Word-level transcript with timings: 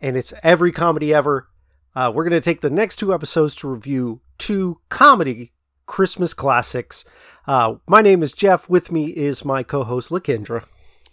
and 0.00 0.16
it's 0.16 0.32
every 0.42 0.72
comedy 0.72 1.12
ever. 1.12 1.48
Uh, 1.94 2.12
we're 2.14 2.24
going 2.24 2.32
to 2.32 2.40
take 2.40 2.60
the 2.60 2.70
next 2.70 2.96
two 2.96 3.14
episodes 3.14 3.54
to 3.56 3.68
review 3.68 4.20
two 4.38 4.80
comedy 4.88 5.52
Christmas 5.86 6.34
classics. 6.34 7.04
Uh, 7.46 7.76
my 7.86 8.02
name 8.02 8.22
is 8.22 8.32
Jeff. 8.32 8.68
With 8.68 8.92
me 8.92 9.06
is 9.06 9.44
my 9.44 9.62
co-host 9.62 10.10
Lakendra. 10.10 10.64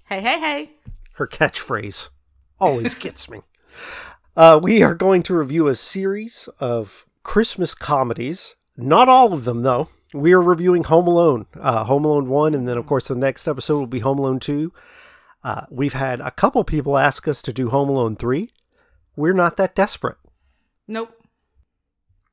Hey, 0.10 0.22
hey, 0.22 0.40
hey. 0.40 0.72
Her 1.14 1.28
catchphrase 1.28 2.10
always 2.60 2.96
gets 2.96 3.30
me. 3.30 3.42
Uh, 4.36 4.60
we 4.62 4.82
are 4.82 4.96
going 4.96 5.24
to 5.24 5.36
review 5.36 5.68
a 5.68 5.76
series 5.76 6.50
of 6.60 7.06
Christmas 7.22 7.76
comedies. 7.76 8.56
Not 8.76 9.08
all 9.08 9.32
of 9.32 9.46
them, 9.46 9.62
though. 9.62 9.90
We 10.14 10.34
are 10.34 10.42
reviewing 10.42 10.84
Home 10.86 11.08
Alone, 11.08 11.46
uh, 11.60 11.86
Home 11.86 12.06
Alone 12.06 12.30
1, 12.30 12.54
and 12.54 12.68
then, 12.68 12.78
of 12.78 12.86
course, 12.86 13.08
the 13.08 13.16
next 13.16 13.48
episode 13.48 13.80
will 13.80 13.88
be 13.88 14.00
Home 14.00 14.20
Alone 14.20 14.40
2. 14.40 14.72
Uh, 15.44 15.62
we've 15.70 15.94
had 15.94 16.22
a 16.22 16.32
couple 16.32 16.64
people 16.64 16.98
ask 16.98 17.28
us 17.28 17.42
to 17.42 17.54
do 17.54 17.70
Home 17.70 17.90
Alone 17.90 18.16
3. 18.16 18.50
We're 19.16 19.34
not 19.34 19.58
that 19.58 19.76
desperate. 19.76 20.18
Nope. 20.88 21.20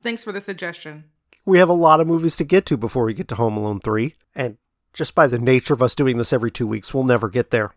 Thanks 0.01 0.23
for 0.23 0.31
the 0.31 0.41
suggestion. 0.41 1.05
We 1.45 1.59
have 1.59 1.69
a 1.69 1.73
lot 1.73 1.99
of 1.99 2.07
movies 2.07 2.35
to 2.37 2.43
get 2.43 2.65
to 2.67 2.77
before 2.77 3.05
we 3.05 3.13
get 3.13 3.27
to 3.29 3.35
Home 3.35 3.57
Alone 3.57 3.79
3, 3.79 4.13
and 4.35 4.57
just 4.93 5.15
by 5.15 5.27
the 5.27 5.39
nature 5.39 5.73
of 5.73 5.81
us 5.81 5.95
doing 5.95 6.17
this 6.17 6.33
every 6.33 6.51
two 6.51 6.67
weeks, 6.67 6.93
we'll 6.93 7.03
never 7.03 7.29
get 7.29 7.51
there. 7.51 7.73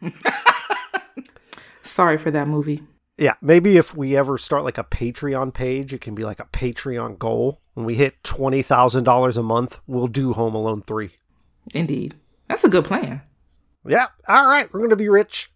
Sorry 1.82 2.18
for 2.18 2.30
that 2.30 2.48
movie. 2.48 2.82
Yeah, 3.16 3.34
maybe 3.40 3.76
if 3.76 3.96
we 3.96 4.16
ever 4.16 4.38
start 4.38 4.62
like 4.62 4.78
a 4.78 4.84
Patreon 4.84 5.52
page, 5.52 5.92
it 5.92 6.00
can 6.00 6.14
be 6.14 6.24
like 6.24 6.38
a 6.38 6.44
Patreon 6.44 7.18
goal. 7.18 7.60
When 7.74 7.84
we 7.84 7.96
hit 7.96 8.22
$20,000 8.22 9.36
a 9.36 9.42
month, 9.42 9.80
we'll 9.86 10.06
do 10.06 10.32
Home 10.34 10.54
Alone 10.54 10.82
3. 10.82 11.10
Indeed. 11.74 12.14
That's 12.46 12.64
a 12.64 12.68
good 12.68 12.84
plan. 12.84 13.22
Yeah, 13.86 14.06
all 14.28 14.46
right, 14.46 14.72
we're 14.72 14.80
going 14.80 14.90
to 14.90 14.96
be 14.96 15.08
rich. 15.08 15.50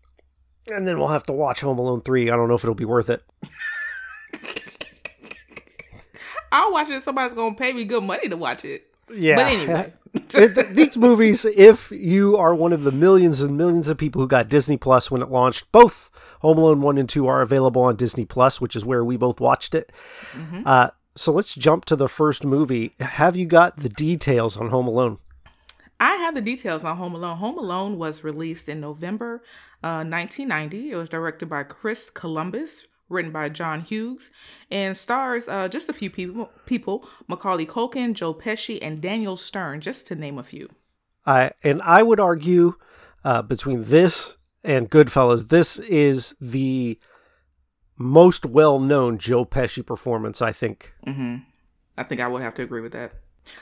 And 0.70 0.86
then 0.86 0.98
we'll 0.98 1.08
have 1.08 1.24
to 1.24 1.32
watch 1.32 1.60
Home 1.62 1.78
Alone 1.78 2.02
3. 2.02 2.30
I 2.30 2.36
don't 2.36 2.48
know 2.48 2.54
if 2.54 2.62
it'll 2.64 2.74
be 2.74 2.84
worth 2.84 3.10
it. 3.10 3.22
I'll 6.52 6.72
watch 6.72 6.88
it. 6.88 6.94
if 6.94 7.04
Somebody's 7.04 7.34
going 7.34 7.54
to 7.54 7.58
pay 7.58 7.72
me 7.72 7.84
good 7.84 8.04
money 8.04 8.28
to 8.28 8.36
watch 8.36 8.64
it. 8.64 8.86
Yeah. 9.12 9.36
But 9.36 9.46
anyway. 9.46 9.92
It- 10.34 10.74
These 10.76 10.98
movies, 10.98 11.46
if 11.46 11.90
you 11.90 12.36
are 12.36 12.54
one 12.54 12.74
of 12.74 12.84
the 12.84 12.92
millions 12.92 13.40
and 13.40 13.56
millions 13.56 13.88
of 13.88 13.96
people 13.96 14.20
who 14.20 14.28
got 14.28 14.50
Disney 14.50 14.76
Plus 14.76 15.10
when 15.10 15.22
it 15.22 15.30
launched, 15.30 15.72
both 15.72 16.10
Home 16.40 16.58
Alone 16.58 16.82
1 16.82 16.98
and 16.98 17.08
2 17.08 17.26
are 17.26 17.40
available 17.40 17.80
on 17.80 17.96
Disney 17.96 18.26
Plus, 18.26 18.60
which 18.60 18.76
is 18.76 18.84
where 18.84 19.02
we 19.02 19.16
both 19.16 19.40
watched 19.40 19.74
it. 19.74 19.90
Uh, 20.66 20.90
so 21.14 21.32
let's 21.32 21.54
jump 21.54 21.86
to 21.86 21.96
the 21.96 22.08
first 22.08 22.44
movie. 22.44 22.92
Have 23.00 23.36
you 23.36 23.46
got 23.46 23.78
the 23.78 23.88
details 23.88 24.58
on 24.58 24.68
Home 24.68 24.86
Alone? 24.86 25.16
I 26.02 26.16
have 26.16 26.34
the 26.34 26.40
details 26.40 26.82
on 26.82 26.96
Home 26.96 27.14
Alone. 27.14 27.36
Home 27.36 27.56
Alone 27.56 27.96
was 27.96 28.24
released 28.24 28.68
in 28.68 28.80
November 28.80 29.34
uh, 29.84 30.02
1990. 30.02 30.90
It 30.90 30.96
was 30.96 31.08
directed 31.08 31.48
by 31.48 31.62
Chris 31.62 32.10
Columbus, 32.10 32.88
written 33.08 33.30
by 33.30 33.48
John 33.50 33.82
Hughes, 33.82 34.32
and 34.68 34.96
stars 34.96 35.46
uh, 35.46 35.68
just 35.68 35.88
a 35.88 35.92
few 35.92 36.10
people: 36.10 36.50
people 36.66 37.08
Macaulay 37.28 37.66
Culkin, 37.66 38.14
Joe 38.14 38.34
Pesci, 38.34 38.80
and 38.82 39.00
Daniel 39.00 39.36
Stern, 39.36 39.80
just 39.80 40.04
to 40.08 40.16
name 40.16 40.40
a 40.40 40.42
few. 40.42 40.70
I 41.24 41.52
and 41.62 41.80
I 41.82 42.02
would 42.02 42.18
argue 42.18 42.74
uh, 43.22 43.42
between 43.42 43.82
this 43.82 44.36
and 44.64 44.90
Goodfellas, 44.90 45.50
this 45.50 45.78
is 45.78 46.34
the 46.40 46.98
most 47.96 48.44
well-known 48.44 49.18
Joe 49.18 49.44
Pesci 49.44 49.86
performance. 49.86 50.42
I 50.42 50.50
think. 50.50 50.94
I 51.96 52.02
think 52.02 52.20
I 52.20 52.26
would 52.26 52.42
have 52.42 52.54
to 52.54 52.62
agree 52.62 52.80
with 52.80 52.92
that. 52.92 53.12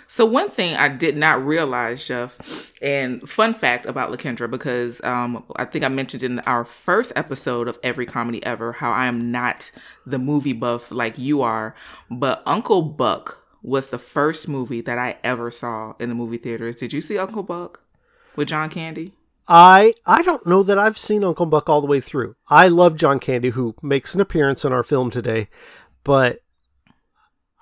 So 0.06 0.24
one 0.24 0.50
thing 0.50 0.76
I 0.76 0.88
did 0.88 1.16
not 1.16 1.44
realize, 1.44 2.06
Jeff, 2.06 2.70
and 2.82 3.28
fun 3.28 3.54
fact 3.54 3.86
about 3.86 4.10
Lakendra, 4.10 4.50
because 4.50 5.02
um, 5.04 5.44
I 5.56 5.64
think 5.64 5.84
I 5.84 5.88
mentioned 5.88 6.22
in 6.22 6.40
our 6.40 6.64
first 6.64 7.12
episode 7.16 7.68
of 7.68 7.78
Every 7.82 8.06
Comedy 8.06 8.44
Ever 8.44 8.72
how 8.72 8.92
I 8.92 9.06
am 9.06 9.30
not 9.30 9.70
the 10.04 10.18
movie 10.18 10.52
buff 10.52 10.90
like 10.90 11.18
you 11.18 11.42
are, 11.42 11.74
but 12.10 12.42
Uncle 12.46 12.82
Buck 12.82 13.44
was 13.62 13.88
the 13.88 13.98
first 13.98 14.48
movie 14.48 14.80
that 14.80 14.98
I 14.98 15.18
ever 15.22 15.50
saw 15.50 15.94
in 15.98 16.08
the 16.08 16.14
movie 16.14 16.38
theaters. 16.38 16.76
Did 16.76 16.92
you 16.92 17.00
see 17.00 17.18
Uncle 17.18 17.42
Buck 17.42 17.82
with 18.36 18.48
John 18.48 18.70
Candy? 18.70 19.14
I 19.48 19.94
I 20.06 20.22
don't 20.22 20.46
know 20.46 20.62
that 20.62 20.78
I've 20.78 20.98
seen 20.98 21.24
Uncle 21.24 21.46
Buck 21.46 21.68
all 21.68 21.80
the 21.80 21.86
way 21.86 22.00
through. 22.00 22.36
I 22.48 22.68
love 22.68 22.96
John 22.96 23.18
Candy, 23.18 23.50
who 23.50 23.74
makes 23.82 24.14
an 24.14 24.20
appearance 24.20 24.64
in 24.64 24.72
our 24.72 24.82
film 24.82 25.10
today, 25.10 25.48
but 26.04 26.40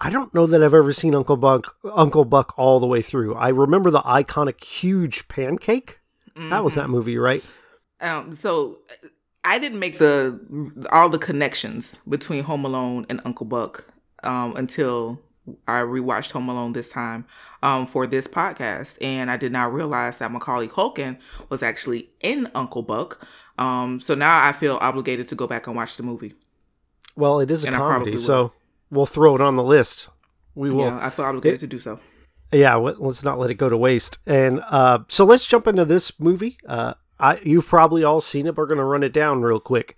I 0.01 0.11
don't 0.11 0.33
know 0.33 0.47
that 0.47 0.63
I've 0.63 0.75
ever 0.75 0.93
seen 0.93 1.15
Uncle 1.15 1.37
Buck 1.37 1.77
Uncle 1.93 2.25
Buck 2.25 2.55
all 2.57 2.79
the 2.79 2.87
way 2.87 3.03
through. 3.03 3.35
I 3.35 3.49
remember 3.49 3.91
the 3.91 4.01
iconic 4.01 4.63
huge 4.63 5.29
pancake. 5.29 6.01
That 6.37 6.63
was 6.63 6.77
that 6.77 6.89
movie, 6.89 7.19
right? 7.19 7.45
Um, 8.01 8.33
so 8.33 8.79
I 9.45 9.59
didn't 9.59 9.81
make 9.81 9.99
the 9.99 10.87
all 10.93 11.09
the 11.09 11.19
connections 11.19 11.97
between 12.09 12.45
Home 12.45 12.65
Alone 12.65 13.07
and 13.09 13.21
Uncle 13.25 13.45
Buck 13.47 13.87
um, 14.23 14.55
until 14.57 15.21
I 15.67 15.81
rewatched 15.81 16.31
Home 16.33 16.49
Alone 16.49 16.75
this 16.75 16.91
time 16.93 17.25
um, 17.63 17.87
for 17.87 18.07
this 18.07 18.29
podcast, 18.29 18.99
and 19.03 19.31
I 19.33 19.37
did 19.37 19.51
not 19.51 19.73
realize 19.73 20.19
that 20.19 20.31
Macaulay 20.31 20.69
Culkin 20.69 21.19
was 21.49 21.63
actually 21.63 22.11
in 22.21 22.49
Uncle 22.55 22.83
Buck. 22.83 23.27
Um, 23.59 24.01
so 24.01 24.15
now 24.15 24.47
I 24.47 24.53
feel 24.53 24.79
obligated 24.81 25.27
to 25.29 25.35
go 25.35 25.49
back 25.49 25.67
and 25.67 25.75
watch 25.75 25.97
the 25.97 26.05
movie. 26.05 26.35
Well, 27.17 27.41
it 27.41 27.51
is 27.51 27.65
a 27.65 27.69
And 27.69 27.77
comedy, 27.77 28.17
so 28.17 28.53
we'll 28.91 29.07
throw 29.07 29.35
it 29.35 29.41
on 29.41 29.57
the 29.57 29.63
list. 29.63 30.09
We 30.55 30.71
will. 30.71 30.87
yeah, 30.87 30.99
I 31.05 31.11
feel 31.11 31.25
obligated 31.25 31.61
to 31.61 31.67
do 31.67 31.79
so. 31.79 32.01
yeah 32.53 32.75
let- 32.75 33.01
let's 33.01 33.23
not 33.23 33.39
let 33.39 33.51
it 33.51 33.55
go 33.55 33.69
to 33.69 33.77
waste 33.77 34.19
and 34.27 34.61
uh, 34.71 35.01
so 35.09 35.25
let's 35.25 35.47
jump 35.47 35.67
into 35.67 35.85
this 35.85 36.19
movie 36.19 36.57
uh, 36.67 36.95
I, 37.21 37.39
you've 37.45 37.67
probably 37.67 38.03
all 38.03 38.21
seen 38.21 38.47
it 38.47 38.55
but 38.55 38.63
we're 38.63 38.67
going 38.67 38.79
to 38.79 38.85
run 38.85 39.03
it 39.03 39.13
down 39.13 39.43
real 39.43 39.61
quick 39.61 39.97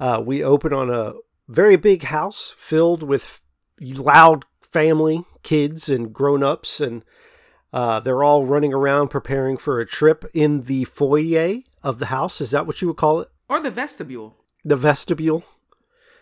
uh, 0.00 0.20
we 0.24 0.42
open 0.42 0.72
on 0.74 0.90
a 0.90 1.12
very 1.48 1.76
big 1.76 2.02
house 2.04 2.54
filled 2.58 3.02
with 3.02 3.40
loud 3.80 4.44
family 4.60 5.24
kids 5.42 5.88
and 5.88 6.12
grown-ups 6.12 6.80
and 6.80 7.04
uh, 7.72 8.00
they're 8.00 8.22
all 8.24 8.44
running 8.44 8.74
around 8.74 9.08
preparing 9.08 9.56
for 9.56 9.78
a 9.80 9.86
trip 9.86 10.24
in 10.34 10.62
the 10.62 10.84
foyer 10.84 11.60
of 11.82 11.98
the 12.00 12.06
house 12.06 12.40
is 12.40 12.50
that 12.50 12.66
what 12.66 12.82
you 12.82 12.88
would 12.88 12.96
call 12.96 13.20
it 13.20 13.28
Or 13.48 13.60
the 13.60 13.70
vestibule. 13.70 14.36
the 14.64 14.76
vestibule 14.76 15.44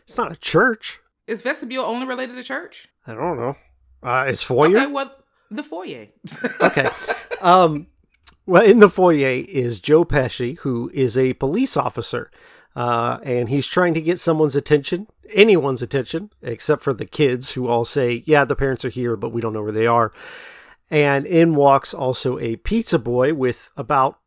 it's 0.02 0.18
not 0.18 0.30
a 0.30 0.36
church 0.36 1.00
Is 1.26 1.42
vestibule 1.42 1.84
only 1.84 2.06
related 2.06 2.36
to 2.36 2.42
church? 2.42 2.88
i 3.06 3.14
don't 3.14 3.38
know 3.38 3.56
uh, 4.02 4.26
is 4.28 4.42
foyer 4.42 4.76
Okay, 4.76 4.86
well, 4.86 5.12
the 5.50 5.62
foyer. 5.62 6.08
okay. 6.60 6.88
Um, 7.40 7.86
well, 8.46 8.62
in 8.62 8.78
the 8.78 8.90
foyer 8.90 9.44
is 9.48 9.80
Joe 9.80 10.04
Pesci, 10.04 10.58
who 10.58 10.90
is 10.92 11.16
a 11.16 11.32
police 11.34 11.76
officer, 11.76 12.30
uh, 12.76 13.18
and 13.22 13.48
he's 13.48 13.66
trying 13.66 13.94
to 13.94 14.02
get 14.02 14.18
someone's 14.18 14.56
attention, 14.56 15.06
anyone's 15.32 15.80
attention, 15.80 16.30
except 16.42 16.82
for 16.82 16.92
the 16.92 17.06
kids, 17.06 17.52
who 17.52 17.66
all 17.66 17.84
say, 17.84 18.22
"Yeah, 18.26 18.44
the 18.44 18.56
parents 18.56 18.84
are 18.84 18.90
here, 18.90 19.16
but 19.16 19.30
we 19.30 19.40
don't 19.40 19.54
know 19.54 19.62
where 19.62 19.72
they 19.72 19.86
are." 19.86 20.12
And 20.90 21.24
in 21.24 21.54
walks 21.54 21.94
also 21.94 22.38
a 22.38 22.56
pizza 22.56 22.98
boy 22.98 23.32
with 23.32 23.70
about 23.76 24.18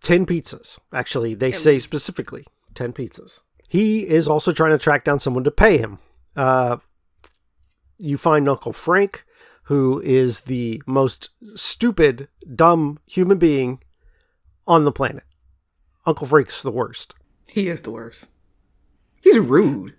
ten 0.00 0.24
pizzas. 0.24 0.78
Actually, 0.92 1.34
they 1.34 1.50
say 1.50 1.72
least. 1.72 1.88
specifically 1.88 2.44
ten 2.74 2.92
pizzas. 2.92 3.40
He 3.68 4.06
is 4.08 4.26
also 4.26 4.50
trying 4.52 4.70
to 4.70 4.78
track 4.78 5.04
down 5.04 5.18
someone 5.18 5.44
to 5.44 5.50
pay 5.50 5.78
him. 5.78 5.98
Uh, 6.34 6.78
you 7.98 8.16
find 8.16 8.48
Uncle 8.48 8.72
Frank, 8.72 9.24
who 9.64 10.00
is 10.00 10.42
the 10.42 10.82
most 10.86 11.30
stupid, 11.54 12.28
dumb 12.54 12.98
human 13.06 13.38
being 13.38 13.80
on 14.66 14.84
the 14.84 14.92
planet. 14.92 15.24
Uncle 16.06 16.26
Frank's 16.26 16.62
the 16.62 16.70
worst. 16.70 17.14
he 17.50 17.68
is 17.68 17.82
the 17.82 17.90
worst. 17.90 18.26
He's 19.20 19.38
rude. 19.38 19.94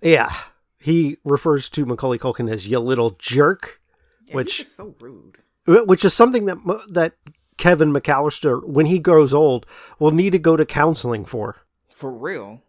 Yeah. 0.00 0.32
He 0.78 1.18
refers 1.24 1.68
to 1.70 1.84
Macaulay 1.84 2.18
Culkin 2.18 2.50
as 2.50 2.68
you 2.68 2.78
little 2.78 3.10
jerk, 3.18 3.80
Yeah, 4.26 4.36
Which- 4.36 4.58
just 4.58 4.76
so 4.76 4.94
rude. 5.00 5.38
which 5.66 6.04
is 6.04 6.14
something 6.14 6.46
that 6.46 6.56
that 6.90 7.14
Kevin 7.58 7.92
McAllister, 7.92 8.66
when 8.66 8.86
he 8.86 8.98
grows 8.98 9.34
old, 9.34 9.66
will 9.98 10.12
need 10.12 10.30
to 10.30 10.38
go 10.38 10.56
to 10.56 10.64
counseling 10.64 11.26
for. 11.26 11.56
For 11.92 12.10
real. 12.10 12.62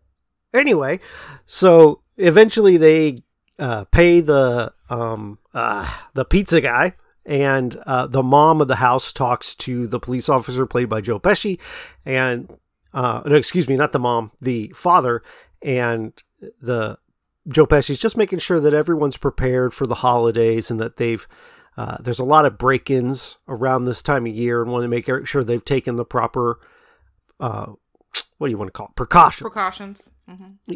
Anyway, 0.53 0.99
so 1.45 2.01
eventually 2.17 2.77
they 2.77 3.19
uh, 3.59 3.85
pay 3.85 4.19
the 4.19 4.73
um, 4.89 5.39
uh, 5.53 5.89
the 6.13 6.25
pizza 6.25 6.61
guy, 6.61 6.95
and 7.25 7.77
uh, 7.85 8.07
the 8.07 8.23
mom 8.23 8.61
of 8.61 8.67
the 8.67 8.77
house 8.77 9.13
talks 9.13 9.55
to 9.55 9.87
the 9.87 9.99
police 9.99 10.27
officer 10.27 10.65
played 10.65 10.89
by 10.89 11.01
Joe 11.01 11.19
Pesci, 11.19 11.59
and 12.05 12.51
uh, 12.93 13.21
no, 13.25 13.35
excuse 13.35 13.67
me, 13.67 13.75
not 13.75 13.91
the 13.91 13.99
mom, 13.99 14.31
the 14.41 14.71
father, 14.75 15.23
and 15.61 16.13
the 16.61 16.97
Joe 17.47 17.65
Pesci's 17.65 17.99
just 17.99 18.17
making 18.17 18.39
sure 18.39 18.59
that 18.59 18.73
everyone's 18.73 19.17
prepared 19.17 19.73
for 19.73 19.87
the 19.87 19.95
holidays 19.95 20.69
and 20.69 20.79
that 20.79 20.97
they've 20.97 21.27
uh, 21.77 21.97
there's 22.01 22.19
a 22.19 22.25
lot 22.25 22.45
of 22.45 22.57
break-ins 22.57 23.37
around 23.47 23.85
this 23.85 24.01
time 24.01 24.25
of 24.25 24.35
year 24.35 24.61
and 24.61 24.71
want 24.71 24.83
to 24.83 24.87
make 24.89 25.09
sure 25.25 25.43
they've 25.43 25.63
taken 25.63 25.95
the 25.95 26.05
proper 26.05 26.59
uh, 27.39 27.67
what 28.37 28.47
do 28.47 28.51
you 28.51 28.57
want 28.57 28.67
to 28.67 28.73
call 28.73 28.87
it 28.87 28.95
precautions. 28.95 29.41
Precautions. 29.41 30.09
Hmm 30.35 30.73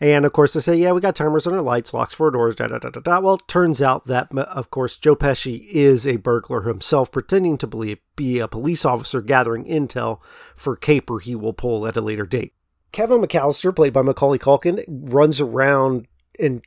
And 0.00 0.24
of 0.24 0.32
course, 0.32 0.54
they 0.54 0.60
say, 0.60 0.76
yeah, 0.76 0.92
we 0.92 1.00
got 1.00 1.14
timers 1.16 1.46
on 1.46 1.54
our 1.54 1.60
lights, 1.60 1.94
locks 1.94 2.14
for 2.14 2.30
doors, 2.30 2.54
da 2.56 2.68
da 2.68 2.78
da 2.78 2.90
da 2.90 3.00
da. 3.00 3.20
Well, 3.20 3.38
turns 3.38 3.80
out 3.82 4.06
that, 4.06 4.28
of 4.36 4.70
course, 4.70 4.96
Joe 4.96 5.16
Pesci 5.16 5.66
is 5.68 6.06
a 6.06 6.16
burglar 6.16 6.62
himself, 6.62 7.12
pretending 7.12 7.58
to 7.58 7.66
believe, 7.66 7.98
be 8.16 8.38
a 8.38 8.48
police 8.48 8.84
officer 8.84 9.20
gathering 9.20 9.64
intel 9.64 10.20
for 10.56 10.76
caper 10.76 11.18
he 11.18 11.34
will 11.34 11.52
pull 11.52 11.86
at 11.86 11.96
a 11.96 12.00
later 12.00 12.26
date. 12.26 12.54
Kevin 12.92 13.20
McAllister, 13.20 13.74
played 13.74 13.92
by 13.92 14.02
Macaulay 14.02 14.38
Culkin, 14.38 14.84
runs 14.88 15.40
around 15.40 16.06
and 16.38 16.62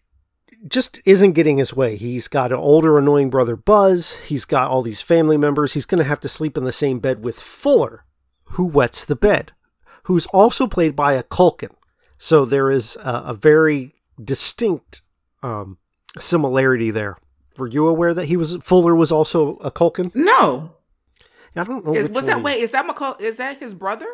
just 0.67 1.01
isn't 1.05 1.33
getting 1.33 1.57
his 1.57 1.75
way. 1.75 1.97
He's 1.97 2.27
got 2.27 2.51
an 2.51 2.57
older, 2.57 2.97
annoying 2.97 3.29
brother, 3.29 3.55
Buzz. 3.55 4.15
He's 4.27 4.45
got 4.45 4.69
all 4.69 4.81
these 4.81 5.01
family 5.01 5.37
members. 5.37 5.73
He's 5.73 5.85
going 5.85 5.99
to 5.99 6.07
have 6.07 6.21
to 6.21 6.29
sleep 6.29 6.57
in 6.57 6.63
the 6.63 6.71
same 6.71 6.99
bed 6.99 7.23
with 7.23 7.39
Fuller, 7.39 8.05
who 8.51 8.65
wets 8.65 9.03
the 9.03 9.15
bed, 9.15 9.51
who's 10.03 10.25
also 10.27 10.67
played 10.67 10.95
by 10.95 11.13
a 11.13 11.23
Culkin. 11.23 11.71
So 12.23 12.45
there 12.45 12.71
is 12.71 12.95
a, 13.03 13.23
a 13.25 13.33
very 13.33 13.95
distinct 14.23 15.01
um, 15.41 15.77
similarity 16.17 16.89
there. 16.89 17.17
Were 17.57 17.67
you 17.67 17.85
aware 17.89 18.13
that 18.13 18.27
he 18.27 18.37
was 18.37 18.55
Fuller 18.61 18.95
was 18.95 19.11
also 19.11 19.57
a 19.57 19.69
Culkin? 19.69 20.09
No. 20.15 20.71
I 21.53 21.65
don't 21.65 21.85
know. 21.85 21.93
Is, 21.93 22.07
was 22.07 22.25
that 22.27 22.41
wait? 22.41 22.61
Is 22.61 22.71
that 22.71 22.87
McCall? 22.87 23.19
Is 23.19 23.35
that 23.37 23.59
his 23.59 23.73
brother? 23.73 24.07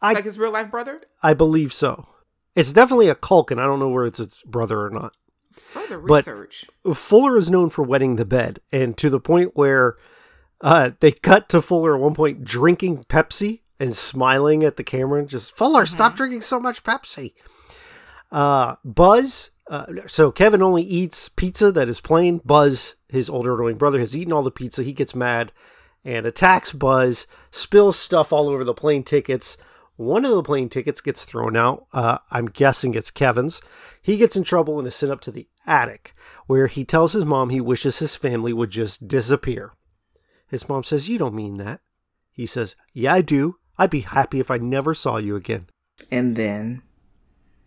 I- 0.00 0.14
like 0.14 0.24
his 0.24 0.38
real 0.38 0.52
life 0.52 0.70
brother? 0.70 1.02
I 1.22 1.34
believe 1.34 1.74
so. 1.74 2.08
It's 2.56 2.72
definitely 2.72 3.10
a 3.10 3.14
Culkin. 3.14 3.58
I 3.60 3.66
don't 3.66 3.78
know 3.78 3.90
where 3.90 4.06
it's 4.06 4.20
its 4.20 4.42
brother 4.44 4.80
or 4.80 4.88
not. 4.88 5.14
Further 5.52 5.98
But- 5.98 6.26
research. 6.26 6.64
Fuller 6.94 7.36
is 7.36 7.50
known 7.50 7.68
for 7.68 7.82
wetting 7.82 8.16
the 8.16 8.24
bed, 8.24 8.60
and 8.72 8.96
to 8.96 9.10
the 9.10 9.20
point 9.20 9.50
where 9.52 9.96
uh, 10.62 10.92
they 11.00 11.12
cut 11.12 11.50
to 11.50 11.60
Fuller 11.60 11.94
at 11.94 12.00
one 12.00 12.14
point 12.14 12.42
drinking 12.42 13.04
Pepsi 13.04 13.60
and 13.78 13.94
smiling 13.94 14.62
at 14.62 14.76
the 14.76 14.84
camera, 14.84 15.24
just 15.24 15.56
Fuller, 15.56 15.86
stop 15.86 16.16
drinking 16.16 16.42
so 16.42 16.60
much 16.60 16.82
Pepsi. 16.82 17.34
Uh, 18.30 18.76
Buzz. 18.84 19.50
Uh, 19.70 19.86
so 20.06 20.30
Kevin 20.30 20.62
only 20.62 20.82
eats 20.82 21.28
pizza 21.28 21.72
that 21.72 21.88
is 21.88 22.00
plain. 22.00 22.40
Buzz, 22.44 22.96
his 23.08 23.30
older 23.30 23.54
annoying 23.54 23.78
brother, 23.78 23.98
has 23.98 24.16
eaten 24.16 24.32
all 24.32 24.42
the 24.42 24.50
pizza. 24.50 24.82
He 24.82 24.92
gets 24.92 25.14
mad 25.14 25.52
and 26.04 26.26
attacks 26.26 26.72
Buzz, 26.72 27.26
spills 27.50 27.98
stuff 27.98 28.32
all 28.32 28.48
over 28.48 28.64
the 28.64 28.74
plane 28.74 29.02
tickets. 29.02 29.56
One 29.96 30.24
of 30.24 30.32
the 30.32 30.42
plane 30.42 30.68
tickets 30.68 31.00
gets 31.00 31.24
thrown 31.24 31.56
out. 31.56 31.86
Uh, 31.92 32.18
I'm 32.30 32.46
guessing 32.46 32.94
it's 32.94 33.10
Kevin's. 33.10 33.62
He 34.02 34.16
gets 34.16 34.36
in 34.36 34.44
trouble 34.44 34.78
and 34.78 34.88
is 34.88 34.94
sent 34.94 35.12
up 35.12 35.20
to 35.22 35.30
the 35.30 35.48
attic, 35.66 36.14
where 36.46 36.66
he 36.66 36.84
tells 36.84 37.12
his 37.12 37.24
mom 37.24 37.50
he 37.50 37.60
wishes 37.60 38.00
his 38.00 38.16
family 38.16 38.52
would 38.52 38.70
just 38.70 39.08
disappear. 39.08 39.72
His 40.48 40.68
mom 40.68 40.82
says, 40.82 41.08
You 41.08 41.16
don't 41.16 41.34
mean 41.34 41.54
that. 41.54 41.80
He 42.32 42.44
says, 42.44 42.76
Yeah, 42.92 43.14
I 43.14 43.20
do. 43.20 43.56
I'd 43.78 43.90
be 43.90 44.00
happy 44.00 44.40
if 44.40 44.50
I 44.50 44.58
never 44.58 44.94
saw 44.94 45.16
you 45.16 45.36
again. 45.36 45.66
And 46.10 46.36
then 46.36 46.82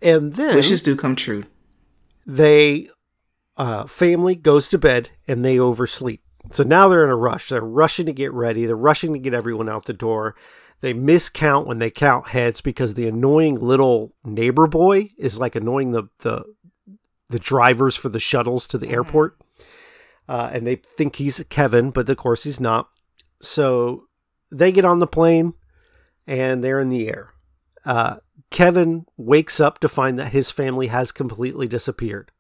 And 0.02 0.34
then 0.34 0.56
wishes 0.56 0.82
do 0.82 0.96
come 0.96 1.16
true. 1.16 1.44
they 2.26 2.90
uh, 3.58 3.86
family 3.88 4.36
goes 4.36 4.68
to 4.68 4.78
bed 4.78 5.10
and 5.28 5.44
they 5.44 5.60
oversleep. 5.60 6.22
So 6.52 6.64
now 6.64 6.88
they're 6.88 7.04
in 7.04 7.10
a 7.10 7.16
rush. 7.16 7.50
They're 7.50 7.62
rushing 7.62 8.06
to 8.06 8.14
get 8.14 8.32
ready. 8.32 8.66
They're 8.66 8.76
rushing 8.76 9.14
to 9.14 9.20
get 9.20 9.34
everyone 9.34 9.68
out 9.68 9.86
the 9.86 9.94
door. 9.94 10.36
They 10.82 10.94
miscount 10.94 11.66
when 11.66 11.80
they 11.80 11.90
count 11.90 12.30
heads 12.30 12.62
because 12.62 12.94
the 12.94 13.08
annoying 13.08 13.58
little 13.60 14.14
neighbor 14.24 14.68
boy 14.68 15.10
is 15.18 15.40
like 15.40 15.56
annoying 15.56 15.92
the 15.92 16.04
the, 16.20 16.44
the 17.30 17.40
drivers 17.40 17.96
for 17.96 18.10
the 18.10 18.20
shuttles 18.20 18.68
to 18.68 18.78
the 18.78 18.90
airport. 18.90 19.38
Uh, 20.30 20.50
and 20.54 20.68
they 20.68 20.76
think 20.76 21.16
he's 21.16 21.44
Kevin, 21.50 21.90
but 21.90 22.08
of 22.08 22.18
course 22.18 22.44
he's 22.44 22.60
not. 22.60 22.90
So 23.42 24.04
they 24.52 24.72
get 24.72 24.86
on 24.86 25.00
the 25.00 25.08
plane 25.08 25.54
and 26.28 26.64
they're 26.64 26.80
in 26.80 26.90
the 26.90 27.08
air. 27.08 27.34
Uh, 27.86 28.18
Kevin 28.52 29.06
wakes 29.16 29.60
up 29.60 29.80
to 29.80 29.88
find 29.88 30.20
that 30.20 30.34
his 30.34 30.52
family 30.52 30.88
has 30.88 31.12
completely 31.12 31.68
disappeared. 31.68 32.32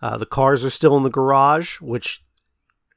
Uh, 0.00 0.16
the 0.16 0.26
cars 0.26 0.64
are 0.64 0.70
still 0.70 0.96
in 0.96 1.02
the 1.02 1.10
garage, 1.10 1.80
which 1.80 2.22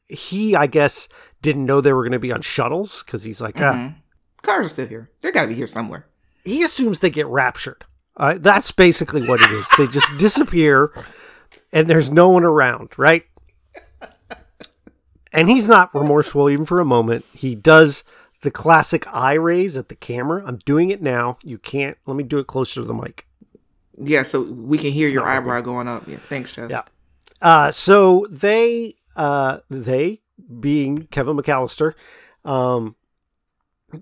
he, 0.07 0.55
I 0.55 0.67
guess, 0.67 1.09
didn't 1.41 1.65
know 1.65 1.81
they 1.81 1.93
were 1.93 2.03
going 2.03 2.11
to 2.13 2.19
be 2.19 2.31
on 2.31 2.41
shuttles 2.41 3.03
because 3.03 3.23
he's 3.23 3.41
like, 3.41 3.59
ah. 3.59 3.95
Cars 4.43 4.67
are 4.67 4.69
still 4.69 4.87
here. 4.87 5.11
They 5.21 5.31
got 5.31 5.43
to 5.43 5.47
be 5.47 5.55
here 5.55 5.67
somewhere. 5.67 6.07
he 6.45 6.63
assumes 6.63 6.99
they 6.99 7.09
get 7.09 7.27
raptured. 7.27 7.83
Uh, 8.15 8.35
that's 8.39 8.71
basically 8.71 9.27
what 9.27 9.41
it 9.41 9.51
is. 9.51 9.69
They 9.77 9.87
just 9.87 10.17
disappear 10.17 10.91
and 11.71 11.87
there's 11.87 12.09
no 12.09 12.29
one 12.29 12.43
around, 12.43 12.89
right? 12.97 13.25
And 15.33 15.49
he's 15.49 15.67
not 15.67 15.93
remorseful 15.93 16.49
even 16.49 16.65
for 16.65 16.79
a 16.79 16.85
moment. 16.85 17.25
He 17.33 17.53
does 17.53 18.03
the 18.41 18.51
classic 18.51 19.07
eye 19.13 19.33
raise 19.33 19.77
at 19.77 19.89
the 19.89 19.95
camera. 19.95 20.43
I'm 20.45 20.57
doing 20.57 20.89
it 20.89 21.01
now. 21.01 21.37
You 21.43 21.57
can't. 21.57 21.97
Let 22.05 22.15
me 22.15 22.23
do 22.23 22.37
it 22.37 22.47
closer 22.47 22.81
to 22.81 22.87
the 22.87 22.93
mic. 22.93 23.27
Yeah, 23.97 24.23
so 24.23 24.41
we 24.41 24.77
can 24.77 24.91
hear 24.91 25.07
your 25.07 25.25
not 25.25 25.37
eyebrow 25.37 25.61
going 25.61 25.87
up. 25.87 26.07
Yeah, 26.07 26.17
thanks, 26.29 26.51
Jeff. 26.51 26.69
Yeah. 26.69 26.83
Uh, 27.41 27.71
so 27.71 28.27
they, 28.29 28.95
uh, 29.15 29.59
they 29.69 30.21
being 30.59 31.07
Kevin 31.07 31.35
McAllister, 31.35 31.93
um, 32.45 32.95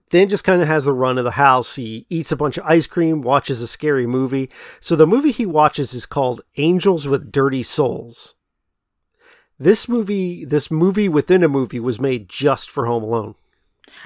then 0.09 0.27
just 0.27 0.43
kind 0.43 0.61
of 0.61 0.67
has 0.67 0.85
the 0.85 0.93
run 0.93 1.17
of 1.17 1.23
the 1.23 1.31
house. 1.31 1.75
He 1.75 2.05
eats 2.09 2.31
a 2.31 2.35
bunch 2.35 2.57
of 2.57 2.65
ice 2.65 2.87
cream, 2.87 3.21
watches 3.21 3.61
a 3.61 3.67
scary 3.67 4.07
movie. 4.07 4.49
So 4.79 4.95
the 4.95 5.07
movie 5.07 5.31
he 5.31 5.45
watches 5.45 5.93
is 5.93 6.05
called 6.05 6.41
Angels 6.57 7.07
with 7.07 7.31
Dirty 7.31 7.63
Souls. 7.63 8.35
This 9.57 9.87
movie, 9.87 10.43
this 10.43 10.69
movie 10.69 11.07
within 11.07 11.43
a 11.43 11.47
movie, 11.47 11.79
was 11.79 12.01
made 12.01 12.27
just 12.27 12.69
for 12.69 12.87
Home 12.87 13.03
Alone. 13.03 13.35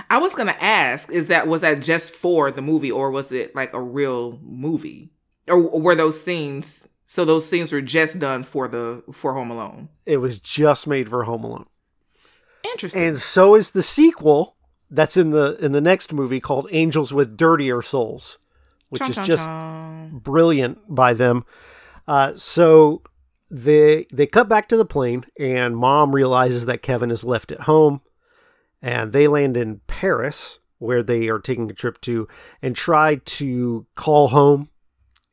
I 0.10 0.18
was 0.18 0.36
gonna 0.36 0.58
ask, 0.60 1.12
is 1.12 1.28
that 1.28 1.48
was 1.48 1.62
that 1.62 1.82
just 1.82 2.14
for 2.14 2.52
the 2.52 2.62
movie, 2.62 2.92
or 2.92 3.12
was 3.12 3.32
it 3.32 3.56
like 3.56 3.74
a 3.74 3.82
real 3.82 4.40
movie, 4.44 5.12
or 5.48 5.60
were 5.60 5.96
those 5.96 6.22
scenes? 6.24 6.88
So 7.06 7.26
those 7.26 7.48
scenes 7.50 7.72
were 7.72 7.82
just 7.82 8.20
done 8.20 8.44
for 8.44 8.68
the 8.68 9.04
for 9.12 9.34
Home 9.34 9.50
Alone. 9.50 9.90
It 10.06 10.18
was 10.18 10.40
just 10.40 10.86
made 10.88 11.10
for 11.10 11.24
Home 11.24 11.44
Alone. 11.44 11.66
Interesting. 12.64 13.04
and 13.04 13.18
so 13.18 13.56
is 13.56 13.72
the 13.72 13.82
sequel 13.82 14.56
that's 14.92 15.18
in 15.18 15.32
the 15.32 15.58
in 15.64 15.72
the 15.72 15.82
next 15.82 16.14
movie 16.14 16.40
called 16.40 16.68
Angels 16.72 17.14
with 17.14 17.38
Dirtier 17.38 17.82
Souls, 17.82 18.38
which 18.90 19.00
Chon, 19.00 19.10
is 19.10 19.16
chon, 19.16 19.26
just 19.26 19.46
chon. 19.46 20.20
brilliant 20.24 20.80
by 20.94 21.14
them. 21.14 21.46
Uh, 22.08 22.34
so 22.36 23.02
they 23.50 24.06
they 24.12 24.28
cut 24.28 24.50
back 24.50 24.68
to 24.70 24.78
the 24.78 24.86
plane, 24.86 25.26
and 25.40 25.78
Mom 25.78 26.14
realizes 26.14 26.66
that 26.66 26.82
Kevin 26.82 27.10
is 27.12 27.24
left 27.24 27.52
at 27.52 27.62
home, 27.62 28.02
and 28.82 29.12
they 29.12 29.28
land 29.28 29.58
in 29.58 29.82
Paris, 29.88 30.60
where 30.78 31.04
they 31.04 31.28
are 31.28 31.40
taking 31.40 31.70
a 31.70 31.74
trip 31.74 32.00
to, 32.02 32.28
and 32.62 32.76
try 32.76 33.16
to 33.16 33.86
call 33.96 34.30
home. 34.30 34.70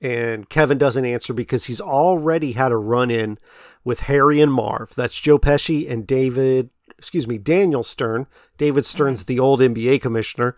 And 0.00 0.48
Kevin 0.48 0.78
doesn't 0.78 1.04
answer 1.04 1.32
because 1.32 1.66
he's 1.66 1.80
already 1.80 2.52
had 2.52 2.72
a 2.72 2.76
run 2.76 3.10
in 3.10 3.38
with 3.84 4.00
Harry 4.00 4.40
and 4.40 4.52
Marv. 4.52 4.94
That's 4.94 5.18
Joe 5.18 5.38
Pesci 5.38 5.90
and 5.90 6.06
David, 6.06 6.70
excuse 6.98 7.26
me, 7.26 7.38
Daniel 7.38 7.82
Stern. 7.82 8.26
David 8.58 8.84
Stern's 8.84 9.24
the 9.24 9.38
old 9.38 9.60
NBA 9.60 10.02
commissioner, 10.02 10.56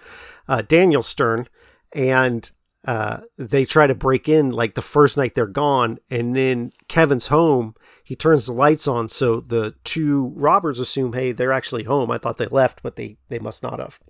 uh, 0.48 0.62
Daniel 0.62 1.02
Stern. 1.02 1.46
And 1.92 2.50
uh, 2.86 3.18
they 3.36 3.64
try 3.64 3.86
to 3.86 3.94
break 3.94 4.28
in 4.28 4.50
like 4.50 4.74
the 4.74 4.82
first 4.82 5.16
night 5.16 5.34
they're 5.34 5.46
gone. 5.46 5.98
And 6.10 6.34
then 6.34 6.72
Kevin's 6.88 7.28
home. 7.28 7.74
He 8.04 8.16
turns 8.16 8.46
the 8.46 8.52
lights 8.52 8.88
on. 8.88 9.08
So 9.08 9.40
the 9.40 9.74
two 9.84 10.32
robbers 10.34 10.78
assume, 10.78 11.12
hey, 11.12 11.32
they're 11.32 11.52
actually 11.52 11.84
home. 11.84 12.10
I 12.10 12.18
thought 12.18 12.38
they 12.38 12.46
left, 12.46 12.82
but 12.82 12.96
they, 12.96 13.18
they 13.28 13.38
must 13.38 13.62
not 13.62 13.78
have. 13.78 14.00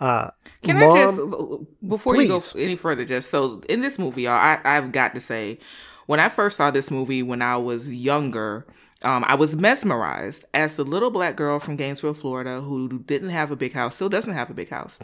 Uh, 0.00 0.30
Can 0.62 0.78
Mom- 0.78 0.92
I 0.92 0.94
just 0.94 1.20
before 1.88 2.16
you 2.16 2.28
go 2.28 2.42
any 2.56 2.76
further, 2.76 3.04
Jeff? 3.04 3.24
So 3.24 3.62
in 3.68 3.80
this 3.80 3.98
movie, 3.98 4.22
y'all, 4.22 4.34
I, 4.34 4.60
I've 4.64 4.92
got 4.92 5.14
to 5.14 5.20
say, 5.20 5.58
when 6.06 6.20
I 6.20 6.28
first 6.28 6.56
saw 6.56 6.70
this 6.70 6.90
movie 6.90 7.22
when 7.22 7.42
I 7.42 7.56
was 7.56 7.92
younger, 7.92 8.66
um, 9.02 9.24
I 9.28 9.36
was 9.36 9.54
mesmerized 9.54 10.44
as 10.54 10.74
the 10.74 10.84
little 10.84 11.10
black 11.10 11.36
girl 11.36 11.60
from 11.60 11.76
Gainesville, 11.76 12.14
Florida, 12.14 12.60
who 12.60 12.98
didn't 13.00 13.30
have 13.30 13.50
a 13.52 13.56
big 13.56 13.72
house, 13.72 13.94
still 13.94 14.08
doesn't 14.08 14.34
have 14.34 14.50
a 14.50 14.54
big 14.54 14.70
house. 14.70 14.98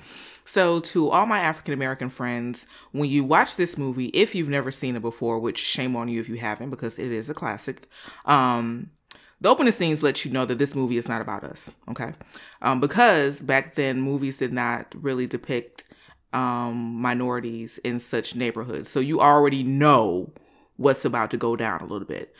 So 0.45 0.81
to 0.81 1.11
all 1.11 1.27
my 1.27 1.39
African 1.39 1.75
American 1.75 2.11
friends, 2.11 2.67
when 2.91 3.09
you 3.09 3.23
watch 3.23 3.57
this 3.57 3.79
movie, 3.79 4.07
if 4.07 4.35
you've 4.35 4.49
never 4.49 4.73
seen 4.73 4.97
it 4.97 5.03
before, 5.03 5.39
which 5.39 5.59
shame 5.59 5.95
on 5.95 6.09
you 6.09 6.21
if 6.21 6.29
you 6.29 6.37
haven't, 6.37 6.71
because 6.71 6.99
it 6.99 7.13
is 7.13 7.31
a 7.31 7.35
classic. 7.35 7.89
Um, 8.25 8.91
the 9.41 9.49
opening 9.49 9.73
scenes 9.73 10.03
let 10.03 10.25
you 10.25 10.31
know 10.31 10.45
that 10.45 10.59
this 10.59 10.75
movie 10.75 10.97
is 10.97 11.09
not 11.09 11.21
about 11.21 11.45
us, 11.45 11.71
okay? 11.89 12.15
Um, 12.63 12.81
because 12.81 13.43
back 13.43 13.75
then, 13.75 14.01
movies 14.01 14.39
did 14.39 14.53
not 14.53 14.95
really 15.01 15.27
depict 15.27 15.85
um, 16.33 16.95
minorities 17.01 17.79
in 17.79 18.01
such 18.01 18.35
neighborhoods. 18.35 18.89
So 18.89 19.01
you 19.01 19.21
already 19.21 19.63
know 19.63 20.33
what's 20.77 21.05
about 21.05 21.31
to 21.31 21.37
go 21.37 21.57
down 21.57 21.81
a 21.81 21.87
little 21.87 22.09
bit. 22.09 22.35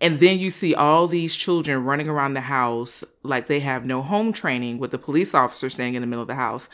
And 0.00 0.18
then 0.18 0.38
you 0.38 0.50
see 0.50 0.74
all 0.74 1.06
these 1.06 1.36
children 1.36 1.84
running 1.84 2.08
around 2.08 2.34
the 2.34 2.40
house 2.40 3.04
like 3.22 3.46
they 3.46 3.60
have 3.60 3.84
no 3.84 4.00
home 4.02 4.32
training 4.32 4.78
with 4.78 4.92
the 4.92 4.98
police 4.98 5.34
officer 5.34 5.68
staying 5.68 5.94
in 5.94 6.00
the 6.00 6.06
middle 6.06 6.22
of 6.22 6.28
the 6.28 6.34
house. 6.34 6.68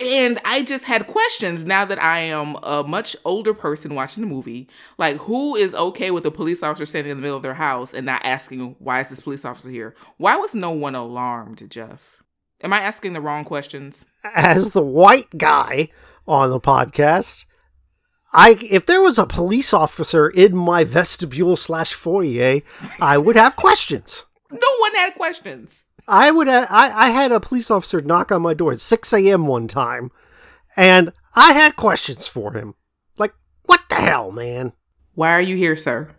and 0.00 0.38
I 0.44 0.62
just 0.62 0.84
had 0.84 1.06
questions 1.08 1.64
now 1.64 1.84
that 1.84 2.00
I 2.00 2.20
am 2.20 2.56
a 2.62 2.84
much 2.84 3.16
older 3.24 3.52
person 3.52 3.94
watching 3.94 4.22
the 4.22 4.30
movie. 4.30 4.68
Like, 4.98 5.16
who 5.16 5.56
is 5.56 5.74
okay 5.74 6.10
with 6.10 6.24
a 6.24 6.30
police 6.30 6.62
officer 6.62 6.86
standing 6.86 7.10
in 7.10 7.18
the 7.18 7.22
middle 7.22 7.36
of 7.36 7.42
their 7.42 7.54
house 7.54 7.92
and 7.92 8.06
not 8.06 8.24
asking, 8.24 8.76
why 8.78 9.00
is 9.00 9.08
this 9.08 9.20
police 9.20 9.44
officer 9.44 9.68
here? 9.68 9.94
Why 10.16 10.36
was 10.36 10.54
no 10.54 10.70
one 10.70 10.94
alarmed, 10.94 11.68
Jeff? 11.68 12.22
Am 12.62 12.72
I 12.72 12.80
asking 12.80 13.14
the 13.14 13.20
wrong 13.20 13.44
questions? 13.44 14.06
As 14.34 14.70
the 14.70 14.82
white 14.82 15.36
guy 15.36 15.88
on 16.26 16.50
the 16.50 16.60
podcast, 16.60 17.46
I 18.32 18.56
if 18.70 18.86
there 18.86 19.00
was 19.02 19.18
a 19.18 19.26
police 19.26 19.72
officer 19.74 20.28
in 20.28 20.56
my 20.56 20.84
vestibule 20.84 21.56
slash 21.56 21.92
foyer, 21.94 22.60
I 23.00 23.18
would 23.18 23.36
have 23.36 23.56
questions. 23.56 24.24
No 24.52 24.68
one 24.80 24.94
had 24.94 25.14
questions. 25.14 25.84
I 26.06 26.30
would. 26.30 26.48
Ha- 26.48 26.66
I 26.70 27.06
I 27.06 27.10
had 27.10 27.32
a 27.32 27.40
police 27.40 27.70
officer 27.70 28.00
knock 28.00 28.30
on 28.32 28.42
my 28.42 28.54
door 28.54 28.72
at 28.72 28.80
six 28.80 29.12
a.m. 29.12 29.46
one 29.46 29.68
time, 29.68 30.10
and 30.76 31.12
I 31.34 31.52
had 31.52 31.76
questions 31.76 32.26
for 32.26 32.52
him. 32.54 32.74
Like, 33.18 33.34
what 33.64 33.80
the 33.88 33.96
hell, 33.96 34.30
man? 34.32 34.72
Why 35.14 35.32
are 35.32 35.40
you 35.40 35.56
here, 35.56 35.76
sir? 35.76 36.14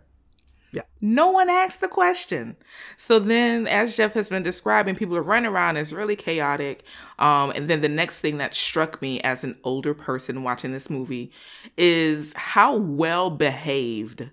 Yeah. 0.72 0.82
No 1.02 1.30
one 1.30 1.50
asked 1.50 1.82
the 1.82 1.88
question. 1.88 2.56
So 2.96 3.18
then, 3.18 3.66
as 3.66 3.94
Jeff 3.94 4.14
has 4.14 4.30
been 4.30 4.42
describing, 4.42 4.96
people 4.96 5.16
are 5.16 5.22
running 5.22 5.50
around. 5.50 5.76
It's 5.76 5.92
really 5.92 6.16
chaotic. 6.16 6.84
Um, 7.18 7.50
and 7.50 7.68
then 7.68 7.82
the 7.82 7.90
next 7.90 8.20
thing 8.22 8.38
that 8.38 8.54
struck 8.54 9.02
me 9.02 9.20
as 9.20 9.44
an 9.44 9.58
older 9.64 9.92
person 9.92 10.42
watching 10.42 10.72
this 10.72 10.88
movie 10.88 11.30
is 11.76 12.32
how 12.34 12.74
well 12.76 13.28
behaved 13.28 14.30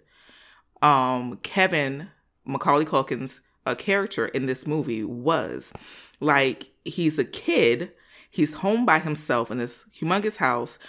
um, 0.81 1.37
Kevin 1.43 2.09
Macaulay 2.45 2.85
Culkin's 2.85 3.41
uh, 3.65 3.75
character 3.75 4.27
in 4.27 4.45
this 4.45 4.65
movie 4.65 5.03
was. 5.03 5.73
Like 6.21 6.71
he's 6.85 7.19
a 7.19 7.25
kid, 7.25 7.91
he's 8.29 8.55
home 8.55 8.85
by 8.85 8.99
himself 8.99 9.51
in 9.51 9.57
this 9.57 9.85
humongous 9.93 10.37
house, 10.37 10.79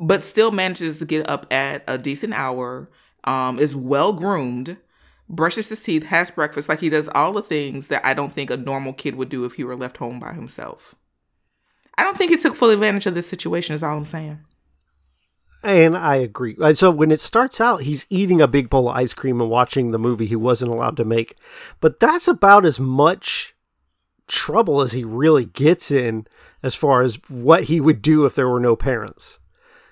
but 0.00 0.24
still 0.24 0.50
manages 0.50 0.98
to 0.98 1.04
get 1.04 1.28
up 1.30 1.52
at 1.52 1.84
a 1.86 1.96
decent 1.96 2.34
hour. 2.34 2.90
Um, 3.24 3.58
is 3.58 3.74
well 3.74 4.12
groomed, 4.12 4.76
brushes 5.28 5.68
his 5.68 5.82
teeth, 5.82 6.04
has 6.06 6.30
breakfast. 6.30 6.68
Like 6.68 6.80
he 6.80 6.88
does 6.88 7.08
all 7.14 7.32
the 7.32 7.42
things 7.42 7.88
that 7.88 8.06
I 8.06 8.14
don't 8.14 8.32
think 8.32 8.50
a 8.50 8.56
normal 8.56 8.92
kid 8.92 9.16
would 9.16 9.28
do 9.28 9.44
if 9.44 9.54
he 9.54 9.64
were 9.64 9.76
left 9.76 9.96
home 9.98 10.20
by 10.20 10.32
himself. 10.32 10.94
I 11.98 12.02
don't 12.02 12.16
think 12.16 12.30
he 12.30 12.36
took 12.36 12.54
full 12.54 12.70
advantage 12.70 13.06
of 13.06 13.14
this 13.14 13.28
situation. 13.28 13.74
Is 13.74 13.82
all 13.82 13.96
I'm 13.96 14.04
saying. 14.04 14.40
And 15.62 15.96
I 15.96 16.16
agree. 16.16 16.56
Uh, 16.60 16.74
So 16.74 16.90
when 16.90 17.10
it 17.10 17.20
starts 17.20 17.60
out, 17.60 17.82
he's 17.82 18.06
eating 18.08 18.40
a 18.40 18.46
big 18.46 18.70
bowl 18.70 18.88
of 18.88 18.96
ice 18.96 19.14
cream 19.14 19.40
and 19.40 19.50
watching 19.50 19.90
the 19.90 19.98
movie 19.98 20.26
he 20.26 20.36
wasn't 20.36 20.72
allowed 20.72 20.96
to 20.98 21.04
make. 21.04 21.36
But 21.80 21.98
that's 21.98 22.28
about 22.28 22.64
as 22.64 22.78
much 22.78 23.54
trouble 24.28 24.80
as 24.80 24.92
he 24.92 25.04
really 25.04 25.46
gets 25.46 25.90
in 25.90 26.26
as 26.62 26.74
far 26.74 27.02
as 27.02 27.18
what 27.28 27.64
he 27.64 27.80
would 27.80 28.02
do 28.02 28.24
if 28.24 28.34
there 28.34 28.48
were 28.48 28.60
no 28.60 28.76
parents. 28.76 29.38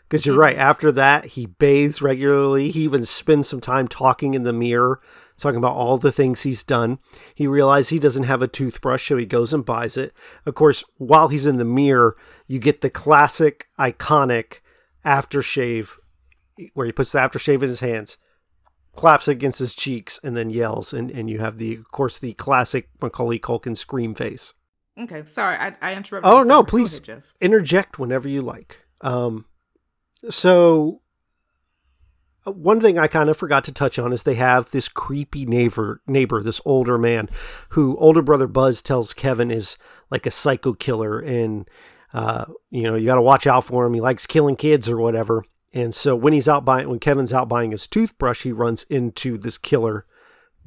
Because 0.08 0.26
you're 0.26 0.36
right. 0.36 0.56
After 0.56 0.92
that, 0.92 1.24
he 1.26 1.46
bathes 1.46 2.02
regularly. 2.02 2.70
He 2.70 2.82
even 2.82 3.04
spends 3.04 3.48
some 3.48 3.60
time 3.60 3.88
talking 3.88 4.34
in 4.34 4.42
the 4.42 4.52
mirror, 4.52 5.00
talking 5.38 5.58
about 5.58 5.74
all 5.74 5.98
the 5.98 6.12
things 6.12 6.42
he's 6.42 6.62
done. 6.62 6.98
He 7.34 7.46
realizes 7.46 7.90
he 7.90 7.98
doesn't 7.98 8.24
have 8.24 8.42
a 8.42 8.48
toothbrush, 8.48 9.08
so 9.08 9.16
he 9.16 9.26
goes 9.26 9.52
and 9.52 9.64
buys 9.64 9.96
it. 9.96 10.12
Of 10.46 10.54
course, 10.54 10.84
while 10.96 11.28
he's 11.28 11.46
in 11.46 11.56
the 11.56 11.64
mirror, 11.64 12.16
you 12.46 12.58
get 12.58 12.80
the 12.80 12.90
classic, 12.90 13.66
iconic 13.78 14.60
aftershave 15.04 15.98
where 16.74 16.86
he 16.86 16.92
puts 16.92 17.12
the 17.12 17.18
aftershave 17.18 17.62
in 17.62 17.68
his 17.68 17.80
hands, 17.80 18.18
claps 18.94 19.28
it 19.28 19.32
against 19.32 19.58
his 19.58 19.74
cheeks, 19.74 20.20
and 20.22 20.36
then 20.36 20.50
yells. 20.50 20.92
And, 20.92 21.10
and 21.10 21.28
you 21.28 21.40
have 21.40 21.58
the, 21.58 21.74
of 21.76 21.90
course, 21.90 22.18
the 22.18 22.32
classic 22.34 22.88
Macaulay 23.00 23.38
Culkin 23.38 23.76
scream 23.76 24.14
face. 24.14 24.54
Okay, 24.98 25.24
sorry, 25.26 25.56
I, 25.56 25.74
I 25.82 25.94
interrupted. 25.94 26.30
Oh 26.30 26.44
no, 26.44 26.62
please 26.62 27.00
ahead, 27.08 27.24
interject 27.40 27.98
whenever 27.98 28.28
you 28.28 28.40
like. 28.40 28.86
Um, 29.00 29.46
so 30.30 31.00
one 32.44 32.80
thing 32.80 32.98
I 32.98 33.06
kind 33.06 33.30
of 33.30 33.36
forgot 33.36 33.64
to 33.64 33.72
touch 33.72 33.98
on 33.98 34.12
is 34.12 34.22
they 34.22 34.34
have 34.34 34.70
this 34.70 34.88
creepy 34.88 35.46
neighbor, 35.46 36.00
neighbor, 36.06 36.42
this 36.42 36.60
older 36.64 36.98
man, 36.98 37.28
who 37.70 37.96
older 37.98 38.22
brother 38.22 38.46
Buzz 38.46 38.82
tells 38.82 39.14
Kevin 39.14 39.50
is 39.50 39.76
like 40.10 40.26
a 40.26 40.30
psycho 40.30 40.72
killer, 40.74 41.18
and 41.20 41.68
uh, 42.12 42.44
you 42.70 42.82
know 42.82 42.94
you 42.94 43.06
got 43.06 43.16
to 43.16 43.22
watch 43.22 43.46
out 43.46 43.64
for 43.64 43.86
him. 43.86 43.94
He 43.94 44.00
likes 44.00 44.26
killing 44.26 44.56
kids 44.56 44.88
or 44.88 44.98
whatever. 44.98 45.44
And 45.72 45.92
so 45.92 46.14
when 46.14 46.32
he's 46.32 46.48
out 46.48 46.64
buying, 46.64 46.88
when 46.88 47.00
Kevin's 47.00 47.32
out 47.32 47.48
buying 47.48 47.72
his 47.72 47.88
toothbrush, 47.88 48.42
he 48.44 48.52
runs 48.52 48.84
into 48.84 49.36
this 49.36 49.58
killer 49.58 50.06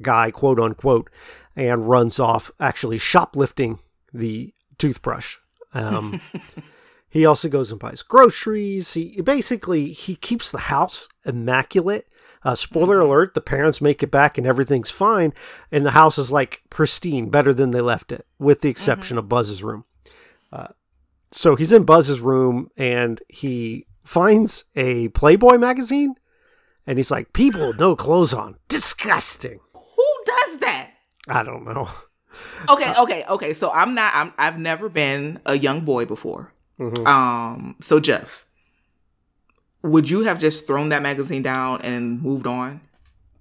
guy, 0.02 0.30
quote 0.30 0.60
unquote, 0.60 1.10
and 1.56 1.88
runs 1.88 2.20
off, 2.20 2.50
actually 2.60 2.98
shoplifting 2.98 3.78
the 4.12 4.52
toothbrush. 4.76 5.36
Um, 5.72 6.20
he 7.10 7.24
also 7.24 7.48
goes 7.48 7.70
and 7.70 7.80
buys 7.80 8.02
groceries. 8.02 8.94
He 8.94 9.20
basically 9.20 9.92
he 9.92 10.14
keeps 10.14 10.50
the 10.50 10.58
house 10.58 11.08
immaculate. 11.24 12.06
Uh, 12.44 12.54
spoiler 12.54 13.00
alert: 13.00 13.34
the 13.34 13.40
parents 13.40 13.80
make 13.80 14.02
it 14.02 14.10
back 14.10 14.38
and 14.38 14.46
everything's 14.46 14.90
fine, 14.90 15.32
and 15.72 15.84
the 15.84 15.92
house 15.92 16.18
is 16.18 16.30
like 16.30 16.62
pristine, 16.70 17.30
better 17.30 17.52
than 17.52 17.70
they 17.70 17.80
left 17.80 18.12
it, 18.12 18.26
with 18.38 18.60
the 18.60 18.68
exception 18.68 19.18
of 19.18 19.28
Buzz's 19.28 19.62
room. 19.62 19.84
Uh, 20.52 20.68
so 21.30 21.56
he's 21.56 21.72
in 21.72 21.84
Buzz's 21.84 22.20
room 22.20 22.70
and 22.76 23.20
he 23.28 23.86
finds 24.04 24.64
a 24.76 25.08
Playboy 25.08 25.58
magazine, 25.58 26.14
and 26.86 26.98
he's 26.98 27.10
like, 27.10 27.32
"People 27.32 27.68
with 27.68 27.80
no 27.80 27.96
clothes 27.96 28.34
on, 28.34 28.56
disgusting." 28.68 29.60
Who 29.72 30.06
does 30.24 30.58
that? 30.58 30.92
I 31.26 31.42
don't 31.42 31.64
know. 31.64 31.88
Okay, 32.70 32.92
okay, 33.00 33.24
okay. 33.28 33.52
So 33.52 33.72
I'm 33.72 33.94
not. 33.94 34.14
I'm. 34.14 34.32
I've 34.38 34.58
never 34.58 34.88
been 34.88 35.40
a 35.44 35.58
young 35.58 35.80
boy 35.80 36.04
before. 36.04 36.52
Um. 36.80 37.76
So 37.80 38.00
Jeff, 38.00 38.46
would 39.82 40.10
you 40.10 40.22
have 40.24 40.38
just 40.38 40.66
thrown 40.66 40.88
that 40.90 41.02
magazine 41.02 41.42
down 41.42 41.80
and 41.82 42.22
moved 42.22 42.46
on? 42.46 42.80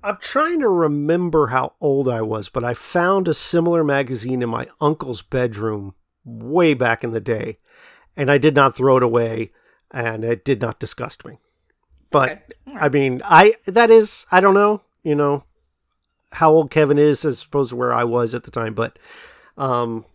I'm 0.03 0.17
trying 0.21 0.59
to 0.61 0.69
remember 0.69 1.47
how 1.47 1.73
old 1.81 2.07
I 2.07 2.21
was, 2.21 2.49
but 2.49 2.63
I 2.63 2.73
found 2.73 3.27
a 3.27 3.33
similar 3.33 3.83
magazine 3.83 4.41
in 4.41 4.49
my 4.49 4.67
uncle's 4.79 5.21
bedroom 5.21 5.95
way 6.23 6.73
back 6.73 7.03
in 7.03 7.11
the 7.11 7.19
day, 7.19 7.57
and 8.15 8.29
I 8.29 8.37
did 8.37 8.55
not 8.55 8.75
throw 8.75 8.97
it 8.97 9.03
away, 9.03 9.51
and 9.91 10.23
it 10.23 10.45
did 10.45 10.61
not 10.61 10.79
disgust 10.79 11.25
me. 11.25 11.39
But 12.09 12.29
Okay. 12.67 12.77
I 12.79 12.89
mean, 12.89 13.21
I 13.25 13.55
that 13.65 13.89
is 13.89 14.25
I 14.31 14.39
don't 14.39 14.53
know, 14.53 14.81
you 15.03 15.15
know, 15.15 15.43
how 16.33 16.51
old 16.51 16.71
Kevin 16.71 16.97
is 16.97 17.25
as 17.25 17.43
opposed 17.43 17.71
to 17.71 17.75
where 17.75 17.93
I 17.93 18.03
was 18.03 18.33
at 18.35 18.43
the 18.43 18.51
time, 18.51 18.73
but 18.73 18.97
um, 19.57 20.05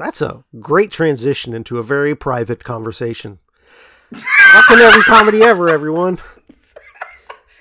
that's 0.00 0.22
a 0.22 0.44
great 0.58 0.90
transition 0.90 1.52
into 1.52 1.78
a 1.78 1.82
very 1.82 2.14
private 2.14 2.64
conversation. 2.64 3.38
Welcome 4.10 4.78
to 4.78 4.84
every 4.84 5.02
comedy 5.02 5.42
ever, 5.42 5.68
everyone. 5.68 6.18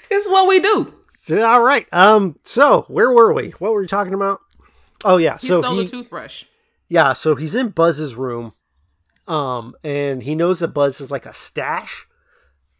It's 0.09 0.27
what 0.27 0.47
we 0.47 0.59
do. 0.59 0.93
Yeah, 1.27 1.43
All 1.43 1.61
right. 1.61 1.85
Um. 1.93 2.37
So 2.43 2.83
where 2.87 3.11
were 3.11 3.31
we? 3.33 3.51
What 3.59 3.73
were 3.73 3.81
we 3.81 3.87
talking 3.87 4.15
about? 4.15 4.39
Oh 5.05 5.17
yeah. 5.17 5.37
He 5.37 5.47
so 5.47 5.61
stole 5.61 5.77
he, 5.77 5.85
a 5.85 5.87
toothbrush. 5.87 6.45
yeah. 6.87 7.13
So 7.13 7.35
he's 7.35 7.53
in 7.53 7.69
Buzz's 7.69 8.15
room, 8.15 8.53
um, 9.27 9.75
and 9.83 10.23
he 10.23 10.33
knows 10.33 10.61
that 10.61 10.69
Buzz 10.69 10.99
is 10.99 11.11
like 11.11 11.27
a 11.27 11.33
stash, 11.33 12.07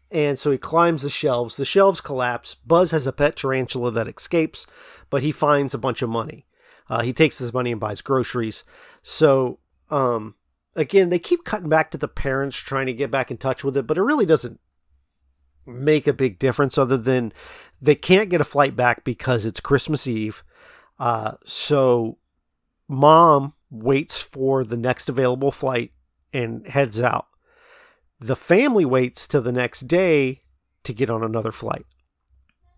and 0.10 0.40
so 0.40 0.50
he 0.50 0.58
climbs 0.58 1.04
the 1.04 1.10
shelves. 1.12 1.58
The 1.58 1.66
shelves 1.66 2.02
collapse. 2.02 2.56
Buzz 2.56 2.90
has 2.92 3.06
a 3.06 3.12
pet 3.12 3.36
tarantula 3.36 3.92
that 3.92 4.08
escapes, 4.08 4.66
but 5.12 5.22
he 5.22 5.32
finds 5.32 5.76
a 5.76 5.80
bunch 5.80 6.02
of 6.02 6.10
money. 6.10 6.48
Uh, 6.90 7.02
he 7.04 7.14
takes 7.14 7.38
this 7.38 7.54
money 7.54 7.72
and 7.72 7.80
buys 7.80 8.02
groceries. 8.02 8.64
So, 9.02 9.60
um, 9.90 10.36
again, 10.76 11.10
they 11.10 11.20
keep 11.20 11.44
cutting 11.44 11.70
back 11.70 11.92
to 11.92 11.98
the 11.98 12.08
parents 12.08 12.58
trying 12.58 12.88
to 12.88 12.94
get 12.94 13.12
back 13.12 13.30
in 13.30 13.38
touch 13.38 13.64
with 13.64 13.78
it, 13.78 13.86
but 13.86 13.98
it 13.98 14.04
really 14.04 14.26
doesn't 14.26 14.60
make 15.66 16.08
a 16.08 16.14
big 16.14 16.40
difference 16.40 16.78
other 16.78 16.98
than 16.98 17.32
they 17.82 17.96
can't 17.96 18.30
get 18.30 18.42
a 18.42 18.46
flight 18.46 18.76
back 18.76 19.04
because 19.04 19.46
it's 19.46 19.60
Christmas 19.60 20.08
Eve. 20.08 20.44
Uh, 20.98 21.34
so 21.46 22.18
mom 22.88 23.54
waits 23.70 24.20
for 24.20 24.64
the 24.64 24.78
next 24.78 25.08
available 25.08 25.52
flight 25.52 25.92
and 26.34 26.68
heads 26.68 27.02
out. 27.02 27.28
The 28.20 28.36
family 28.36 28.84
waits 28.84 29.28
till 29.28 29.42
the 29.42 29.52
next 29.52 29.82
day 29.82 30.42
to 30.84 30.94
get 30.94 31.10
on 31.10 31.24
another 31.24 31.52
flight. 31.52 31.86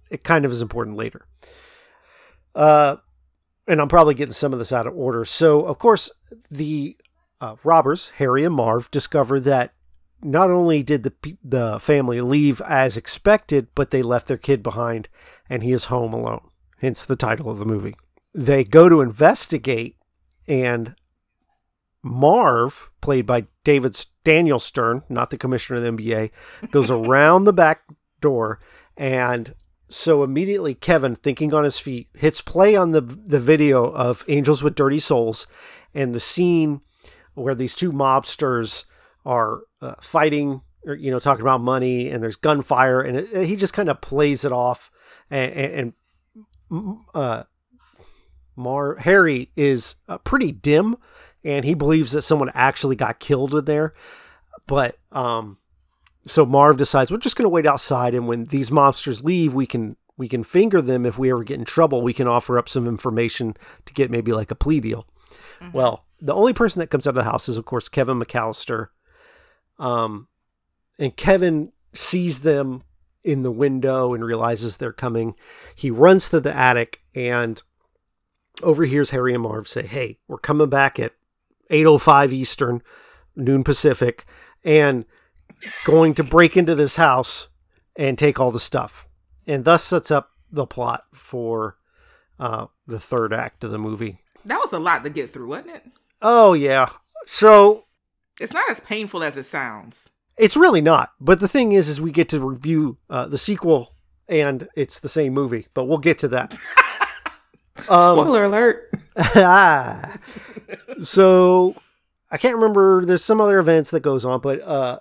It 0.09 0.23
kind 0.23 0.45
of 0.45 0.51
is 0.51 0.61
important 0.61 0.97
later. 0.97 1.25
Uh, 2.53 2.97
and 3.67 3.79
I'm 3.79 3.87
probably 3.87 4.13
getting 4.13 4.33
some 4.33 4.53
of 4.53 4.59
this 4.59 4.73
out 4.73 4.87
of 4.87 4.95
order. 4.95 5.25
So, 5.25 5.65
of 5.65 5.79
course, 5.79 6.09
the 6.49 6.97
uh, 7.39 7.55
robbers, 7.63 8.09
Harry 8.17 8.43
and 8.43 8.55
Marv, 8.55 8.89
discover 8.91 9.39
that 9.41 9.73
not 10.23 10.51
only 10.51 10.83
did 10.83 11.03
the 11.03 11.37
the 11.43 11.79
family 11.79 12.21
leave 12.21 12.61
as 12.61 12.97
expected, 12.97 13.67
but 13.75 13.91
they 13.91 14.01
left 14.03 14.27
their 14.27 14.37
kid 14.37 14.61
behind, 14.61 15.07
and 15.49 15.63
he 15.63 15.71
is 15.71 15.85
home 15.85 16.13
alone. 16.13 16.47
Hence 16.79 17.05
the 17.05 17.15
title 17.15 17.49
of 17.49 17.59
the 17.59 17.65
movie. 17.65 17.95
They 18.33 18.63
go 18.63 18.87
to 18.89 19.01
investigate, 19.01 19.97
and 20.47 20.95
Marv, 22.03 22.89
played 23.01 23.25
by 23.25 23.45
David 23.63 23.99
Daniel 24.23 24.59
Stern, 24.59 25.03
not 25.09 25.29
the 25.29 25.37
commissioner 25.37 25.77
of 25.77 25.97
the 25.97 26.03
NBA, 26.03 26.31
goes 26.71 26.89
around 26.91 27.43
the 27.43 27.53
back 27.53 27.83
door, 28.19 28.59
and 28.97 29.53
so 29.93 30.23
immediately 30.23 30.73
Kevin, 30.73 31.15
thinking 31.15 31.53
on 31.53 31.63
his 31.63 31.79
feet, 31.79 32.07
hits 32.13 32.41
play 32.41 32.75
on 32.75 32.91
the 32.91 33.01
the 33.01 33.39
video 33.39 33.85
of 33.85 34.25
Angels 34.27 34.63
with 34.63 34.75
Dirty 34.75 34.99
Souls, 34.99 35.47
and 35.93 36.15
the 36.15 36.19
scene 36.19 36.81
where 37.33 37.55
these 37.55 37.75
two 37.75 37.91
mobsters 37.91 38.85
are 39.25 39.61
uh, 39.81 39.95
fighting 40.01 40.61
or 40.85 40.95
you 40.95 41.11
know 41.11 41.19
talking 41.19 41.41
about 41.41 41.61
money 41.61 42.09
and 42.09 42.23
there's 42.23 42.35
gunfire 42.35 43.01
and 43.01 43.17
it, 43.17 43.45
he 43.47 43.55
just 43.55 43.73
kind 43.73 43.89
of 43.89 44.01
plays 44.01 44.43
it 44.43 44.51
off 44.51 44.89
and, 45.29 45.53
and, 45.53 45.93
and 46.71 46.97
uh, 47.13 47.43
Mar 48.55 48.95
Harry 48.97 49.51
is 49.55 49.95
uh, 50.07 50.17
pretty 50.19 50.51
dim 50.51 50.97
and 51.43 51.65
he 51.65 51.73
believes 51.73 52.11
that 52.13 52.21
someone 52.21 52.51
actually 52.53 52.95
got 52.95 53.19
killed 53.19 53.55
in 53.55 53.65
there. 53.65 53.93
But 54.67 54.97
um 55.11 55.57
so 56.25 56.45
Marv 56.45 56.77
decides 56.77 57.11
we're 57.11 57.17
just 57.17 57.35
going 57.35 57.45
to 57.45 57.49
wait 57.49 57.65
outside 57.65 58.13
and 58.13 58.27
when 58.27 58.45
these 58.45 58.71
monsters 58.71 59.23
leave 59.23 59.53
we 59.53 59.65
can 59.65 59.95
we 60.17 60.27
can 60.27 60.43
finger 60.43 60.81
them. 60.81 61.05
If 61.05 61.17
we 61.17 61.31
ever 61.31 61.43
get 61.43 61.59
in 61.59 61.65
trouble 61.65 62.01
we 62.01 62.13
can 62.13 62.27
offer 62.27 62.57
up 62.57 62.69
some 62.69 62.87
information 62.87 63.55
to 63.85 63.93
get 63.93 64.11
maybe 64.11 64.31
like 64.31 64.51
a 64.51 64.55
plea 64.55 64.79
deal. 64.79 65.07
Well 65.73 66.05
the 66.19 66.33
only 66.33 66.53
person 66.53 66.79
that 66.79 66.89
comes 66.89 67.07
out 67.07 67.11
of 67.11 67.15
the 67.15 67.23
house 67.23 67.49
is 67.49 67.57
of 67.57 67.65
course 67.65 67.89
Kevin 67.89 68.19
McAllister. 68.19 68.87
Um 69.79 70.27
and 70.99 71.15
Kevin 71.15 71.71
sees 71.93 72.41
them 72.41 72.83
in 73.23 73.43
the 73.43 73.51
window 73.51 74.13
and 74.13 74.23
realizes 74.23 74.77
they're 74.77 74.91
coming. 74.91 75.35
He 75.75 75.91
runs 75.91 76.29
to 76.29 76.39
the 76.39 76.55
attic 76.55 77.01
and 77.15 77.61
overhears 78.61 79.11
Harry 79.11 79.33
and 79.33 79.43
Marv 79.43 79.67
say, 79.67 79.85
"Hey, 79.85 80.19
we're 80.27 80.37
coming 80.37 80.69
back 80.69 80.99
at 80.99 81.13
8:05 81.69 82.31
Eastern, 82.31 82.81
noon 83.35 83.63
Pacific, 83.63 84.25
and 84.63 85.05
going 85.85 86.13
to 86.15 86.23
break 86.23 86.55
into 86.57 86.75
this 86.75 86.95
house 86.95 87.49
and 87.95 88.17
take 88.17 88.39
all 88.39 88.51
the 88.51 88.59
stuff." 88.59 89.07
And 89.47 89.65
thus 89.65 89.83
sets 89.83 90.11
up 90.11 90.31
the 90.51 90.65
plot 90.65 91.03
for 91.13 91.77
uh, 92.39 92.67
the 92.87 92.99
third 92.99 93.33
act 93.33 93.63
of 93.63 93.71
the 93.71 93.77
movie. 93.79 94.19
That 94.45 94.59
was 94.59 94.71
a 94.73 94.79
lot 94.79 95.03
to 95.03 95.09
get 95.09 95.31
through, 95.31 95.47
wasn't 95.47 95.75
it? 95.75 95.83
Oh 96.21 96.53
yeah, 96.53 96.89
so 97.25 97.85
It's 98.39 98.53
not 98.53 98.69
as 98.69 98.79
painful 98.79 99.23
as 99.23 99.37
it 99.37 99.43
sounds. 99.43 100.07
It's 100.37 100.55
really 100.57 100.81
not. 100.81 101.09
But 101.19 101.39
the 101.39 101.47
thing 101.47 101.71
is, 101.73 101.87
is 101.89 101.99
we 102.01 102.11
get 102.11 102.29
to 102.29 102.39
review 102.39 102.97
uh, 103.09 103.25
the 103.27 103.37
sequel, 103.37 103.95
and 104.27 104.67
it's 104.75 104.99
the 104.99 105.09
same 105.09 105.33
movie. 105.33 105.67
But 105.73 105.85
we'll 105.85 105.97
get 105.99 106.19
to 106.19 106.27
that. 106.29 106.57
Um, 107.89 108.19
Spoiler 108.19 108.43
alert. 108.45 108.89
ah. 109.17 110.17
so 111.01 111.73
I 112.29 112.37
can't 112.37 112.55
remember. 112.55 113.03
There's 113.05 113.23
some 113.23 113.41
other 113.41 113.57
events 113.59 113.89
that 113.91 114.01
goes 114.01 114.23
on, 114.25 114.39
but 114.41 114.61
uh, 114.61 114.99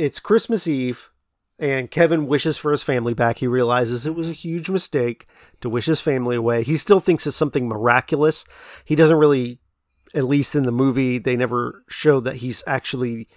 it's 0.00 0.18
Christmas 0.18 0.66
Eve, 0.66 1.10
and 1.58 1.90
Kevin 1.90 2.26
wishes 2.26 2.56
for 2.56 2.70
his 2.70 2.82
family 2.82 3.12
back. 3.12 3.38
He 3.38 3.46
realizes 3.46 4.06
it 4.06 4.14
was 4.14 4.30
a 4.30 4.32
huge 4.32 4.70
mistake 4.70 5.26
to 5.60 5.68
wish 5.68 5.84
his 5.84 6.00
family 6.00 6.36
away. 6.36 6.62
He 6.62 6.78
still 6.78 7.00
thinks 7.00 7.26
it's 7.26 7.36
something 7.36 7.68
miraculous. 7.68 8.46
He 8.84 8.96
doesn't 8.96 9.18
really, 9.18 9.60
at 10.14 10.24
least 10.24 10.56
in 10.56 10.62
the 10.62 10.72
movie, 10.72 11.18
they 11.18 11.36
never 11.36 11.84
show 11.88 12.18
that 12.20 12.36
he's 12.36 12.64
actually 12.66 13.28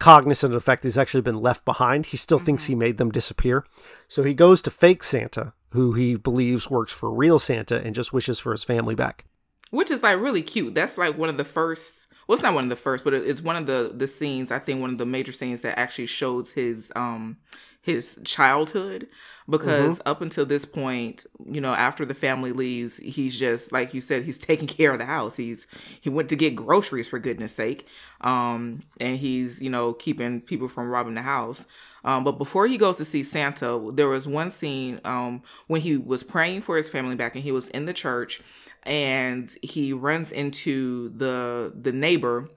cognizant 0.00 0.52
of 0.52 0.60
the 0.60 0.64
fact 0.64 0.82
that 0.82 0.88
he's 0.88 0.98
actually 0.98 1.20
been 1.20 1.40
left 1.40 1.64
behind. 1.64 2.06
He 2.06 2.16
still 2.16 2.40
thinks 2.40 2.64
he 2.64 2.72
mm-hmm. 2.72 2.80
made 2.80 2.98
them 2.98 3.12
disappear. 3.12 3.64
So 4.08 4.24
he 4.24 4.34
goes 4.34 4.60
to 4.62 4.70
fake 4.70 5.04
Santa, 5.04 5.52
who 5.70 5.92
he 5.92 6.16
believes 6.16 6.68
works 6.68 6.92
for 6.92 7.12
real 7.12 7.38
Santa, 7.38 7.80
and 7.80 7.94
just 7.94 8.12
wishes 8.12 8.40
for 8.40 8.50
his 8.50 8.64
family 8.64 8.96
back. 8.96 9.26
which 9.70 9.90
is 9.90 10.02
like 10.02 10.18
really 10.18 10.42
cute. 10.42 10.74
That's 10.74 10.98
like 10.98 11.16
one 11.16 11.28
of 11.28 11.36
the 11.36 11.44
first. 11.44 12.08
Well, 12.30 12.36
it's 12.36 12.44
not 12.44 12.54
one 12.54 12.62
of 12.62 12.70
the 12.70 12.76
first, 12.76 13.02
but 13.02 13.12
it's 13.12 13.42
one 13.42 13.56
of 13.56 13.66
the 13.66 13.90
the 13.92 14.06
scenes. 14.06 14.52
I 14.52 14.60
think 14.60 14.80
one 14.80 14.90
of 14.90 14.98
the 14.98 15.04
major 15.04 15.32
scenes 15.32 15.62
that 15.62 15.76
actually 15.76 16.06
shows 16.06 16.52
his 16.52 16.92
um 16.94 17.38
his 17.82 18.20
childhood 18.24 19.08
because 19.48 20.00
up 20.06 20.22
until 20.22 20.46
this 20.46 20.64
point, 20.64 21.26
you 21.44 21.60
know, 21.60 21.72
after 21.72 22.04
the 22.04 22.14
family 22.14 22.52
leaves, 22.52 22.98
he's 22.98 23.36
just 23.36 23.72
like 23.72 23.94
you 23.94 24.00
said, 24.00 24.22
he's 24.22 24.38
taking 24.38 24.68
care 24.68 24.92
of 24.92 25.00
the 25.00 25.06
house. 25.06 25.36
He's 25.36 25.66
he 26.00 26.08
went 26.08 26.28
to 26.28 26.36
get 26.36 26.54
groceries 26.54 27.08
for 27.08 27.18
goodness 27.18 27.52
sake, 27.52 27.88
um, 28.20 28.84
and 29.00 29.16
he's 29.16 29.60
you 29.60 29.68
know 29.68 29.92
keeping 29.92 30.40
people 30.40 30.68
from 30.68 30.88
robbing 30.88 31.14
the 31.14 31.22
house. 31.22 31.66
Um, 32.04 32.22
but 32.22 32.38
before 32.38 32.68
he 32.68 32.78
goes 32.78 32.96
to 32.98 33.04
see 33.04 33.24
Santa, 33.24 33.90
there 33.92 34.08
was 34.08 34.28
one 34.28 34.50
scene 34.50 35.00
um, 35.04 35.42
when 35.66 35.80
he 35.80 35.96
was 35.96 36.22
praying 36.22 36.62
for 36.62 36.76
his 36.76 36.88
family 36.88 37.16
back, 37.16 37.34
and 37.34 37.42
he 37.42 37.50
was 37.50 37.68
in 37.70 37.86
the 37.86 37.92
church, 37.92 38.40
and 38.84 39.54
he 39.62 39.92
runs 39.92 40.32
into 40.32 41.10
the 41.10 41.72
the 41.74 41.92
neighbor 41.92 42.48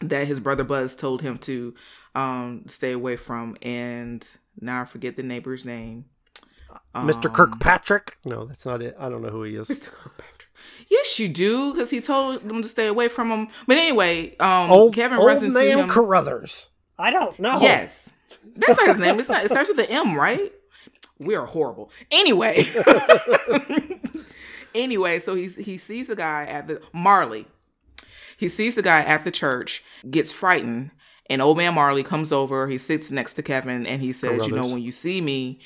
that 0.00 0.26
his 0.26 0.40
brother 0.40 0.64
Buzz 0.64 0.94
told 0.96 1.22
him 1.22 1.38
to 1.38 1.74
um, 2.14 2.64
stay 2.66 2.92
away 2.92 3.16
from, 3.16 3.56
and 3.62 4.26
now 4.60 4.82
I 4.82 4.84
forget 4.84 5.16
the 5.16 5.22
neighbor's 5.22 5.64
name. 5.64 6.06
Mr. 6.94 7.32
Kirkpatrick? 7.32 8.18
No, 8.24 8.44
that's 8.44 8.64
not 8.64 8.82
it. 8.82 8.96
I 8.98 9.08
don't 9.08 9.22
know 9.22 9.30
who 9.30 9.42
he 9.44 9.56
is. 9.56 9.68
Mr. 9.68 9.90
Kirkpatrick. 9.90 10.48
Yes, 10.88 11.18
you 11.18 11.28
do, 11.28 11.72
because 11.72 11.90
he 11.90 12.00
told 12.00 12.48
them 12.48 12.62
to 12.62 12.68
stay 12.68 12.86
away 12.86 13.08
from 13.08 13.30
him. 13.30 13.48
But 13.66 13.76
anyway, 13.76 14.36
um, 14.38 14.70
Old, 14.70 14.94
Kevin 14.94 15.18
old 15.18 15.26
runs 15.26 15.42
into 15.42 15.58
man 15.58 15.78
him. 15.78 15.88
Carruthers. 15.88 16.70
I 16.98 17.10
don't 17.10 17.38
know. 17.40 17.60
Yes. 17.60 18.10
That's 18.56 18.78
not 18.78 18.88
his 18.88 18.98
name. 18.98 19.18
It's 19.18 19.28
not 19.28 19.44
it 19.44 19.50
starts 19.50 19.68
with 19.68 19.78
an 19.78 19.86
M, 19.86 20.14
right? 20.14 20.52
We 21.18 21.34
are 21.34 21.46
horrible. 21.46 21.90
Anyway. 22.10 22.64
anyway, 24.74 25.18
so 25.18 25.34
he 25.34 25.48
he 25.48 25.78
sees 25.78 26.06
the 26.08 26.16
guy 26.16 26.44
at 26.44 26.68
the 26.68 26.80
Marley. 26.92 27.46
He 28.36 28.48
sees 28.48 28.74
the 28.74 28.82
guy 28.82 29.00
at 29.00 29.24
the 29.24 29.30
church, 29.30 29.84
gets 30.10 30.32
frightened, 30.32 30.90
and 31.30 31.40
old 31.40 31.56
man 31.56 31.74
Marley 31.74 32.02
comes 32.02 32.32
over, 32.32 32.66
he 32.66 32.78
sits 32.78 33.10
next 33.10 33.34
to 33.34 33.42
Kevin 33.42 33.86
and 33.86 34.02
he 34.02 34.12
says, 34.12 34.46
"You 34.46 34.54
know, 34.54 34.66
when 34.66 34.82
you 34.82 34.92
see 34.92 35.20
me, 35.20 35.60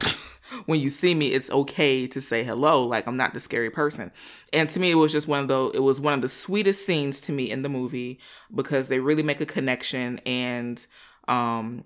when 0.66 0.80
you 0.80 0.90
see 0.90 1.14
me, 1.14 1.32
it's 1.32 1.50
okay 1.50 2.06
to 2.06 2.20
say 2.20 2.44
hello. 2.44 2.84
Like 2.86 3.06
I'm 3.06 3.16
not 3.16 3.34
the 3.34 3.40
scary 3.40 3.70
person. 3.70 4.12
And 4.52 4.68
to 4.70 4.80
me, 4.80 4.90
it 4.90 4.96
was 4.96 5.12
just 5.12 5.28
one 5.28 5.40
of 5.40 5.48
the 5.48 5.70
it 5.74 5.82
was 5.82 6.00
one 6.00 6.14
of 6.14 6.20
the 6.20 6.28
sweetest 6.28 6.86
scenes 6.86 7.20
to 7.22 7.32
me 7.32 7.50
in 7.50 7.62
the 7.62 7.68
movie 7.68 8.20
because 8.54 8.88
they 8.88 9.00
really 9.00 9.22
make 9.22 9.40
a 9.40 9.46
connection 9.46 10.20
and 10.26 10.84
um 11.28 11.84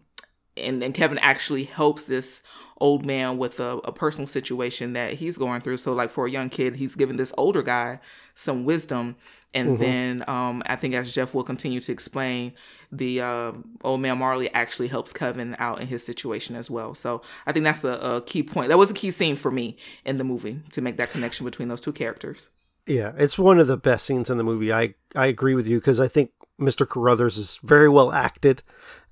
and 0.56 0.82
and 0.82 0.94
Kevin 0.94 1.18
actually 1.18 1.64
helps 1.64 2.04
this 2.04 2.42
old 2.78 3.06
man 3.06 3.38
with 3.38 3.58
a, 3.60 3.78
a 3.84 3.92
personal 3.92 4.26
situation 4.26 4.92
that 4.92 5.14
he's 5.14 5.38
going 5.38 5.60
through. 5.60 5.78
So 5.78 5.92
like 5.92 6.10
for 6.10 6.26
a 6.26 6.30
young 6.30 6.50
kid, 6.50 6.76
he's 6.76 6.94
giving 6.94 7.16
this 7.16 7.32
older 7.38 7.62
guy 7.62 8.00
some 8.34 8.64
wisdom. 8.64 9.16
And 9.54 9.78
then 9.78 10.22
um, 10.28 10.62
I 10.66 10.76
think 10.76 10.92
as 10.92 11.10
Jeff 11.10 11.32
will 11.32 11.42
continue 11.42 11.80
to 11.80 11.90
explain, 11.90 12.52
the 12.92 13.22
uh, 13.22 13.52
old 13.82 14.02
man 14.02 14.18
Marley 14.18 14.52
actually 14.52 14.88
helps 14.88 15.14
Kevin 15.14 15.56
out 15.58 15.80
in 15.80 15.86
his 15.86 16.04
situation 16.04 16.56
as 16.56 16.70
well. 16.70 16.94
So 16.94 17.22
I 17.46 17.52
think 17.52 17.64
that's 17.64 17.82
a, 17.82 17.88
a 17.88 18.20
key 18.20 18.42
point. 18.42 18.68
That 18.68 18.76
was 18.76 18.90
a 18.90 18.94
key 18.94 19.10
scene 19.10 19.34
for 19.34 19.50
me 19.50 19.78
in 20.04 20.18
the 20.18 20.24
movie 20.24 20.60
to 20.72 20.82
make 20.82 20.98
that 20.98 21.10
connection 21.10 21.46
between 21.46 21.68
those 21.68 21.80
two 21.80 21.92
characters. 21.92 22.50
Yeah, 22.86 23.12
it's 23.16 23.38
one 23.38 23.58
of 23.58 23.66
the 23.66 23.78
best 23.78 24.04
scenes 24.04 24.28
in 24.28 24.36
the 24.36 24.44
movie. 24.44 24.72
I 24.72 24.94
I 25.14 25.26
agree 25.26 25.54
with 25.54 25.66
you 25.66 25.78
because 25.78 26.00
I 26.00 26.06
think 26.06 26.32
Mr. 26.60 26.88
Carruthers 26.88 27.36
is 27.36 27.58
very 27.62 27.88
well 27.88 28.12
acted, 28.12 28.62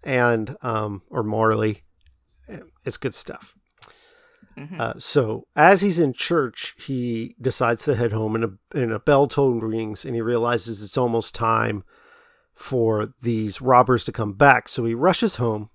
and 0.05 0.57
um 0.63 1.03
or 1.11 1.23
Marley, 1.23 1.83
it's 2.85 2.97
good 2.97 3.15
stuff. 3.15 3.57
Uh, 4.79 4.95
so 4.99 5.49
as 5.57 5.83
he's 5.83 5.99
in 5.99 6.13
church, 6.13 6.75
he 6.79 7.35
decides 7.41 7.85
to 7.85 7.97
head 7.97 8.13
home, 8.13 8.37
and 8.37 8.45
a 8.45 8.51
and 8.73 8.93
a 8.93 9.01
bell 9.01 9.27
tone 9.27 9.59
rings, 9.59 10.05
and 10.05 10.15
he 10.15 10.21
realizes 10.21 10.83
it's 10.83 10.97
almost 10.97 11.35
time 11.35 11.83
for 12.55 13.13
these 13.21 13.61
robbers 13.61 14.05
to 14.05 14.13
come 14.13 14.33
back. 14.35 14.69
So 14.69 14.85
he 14.85 14.95
rushes 14.95 15.37
home, 15.37 15.71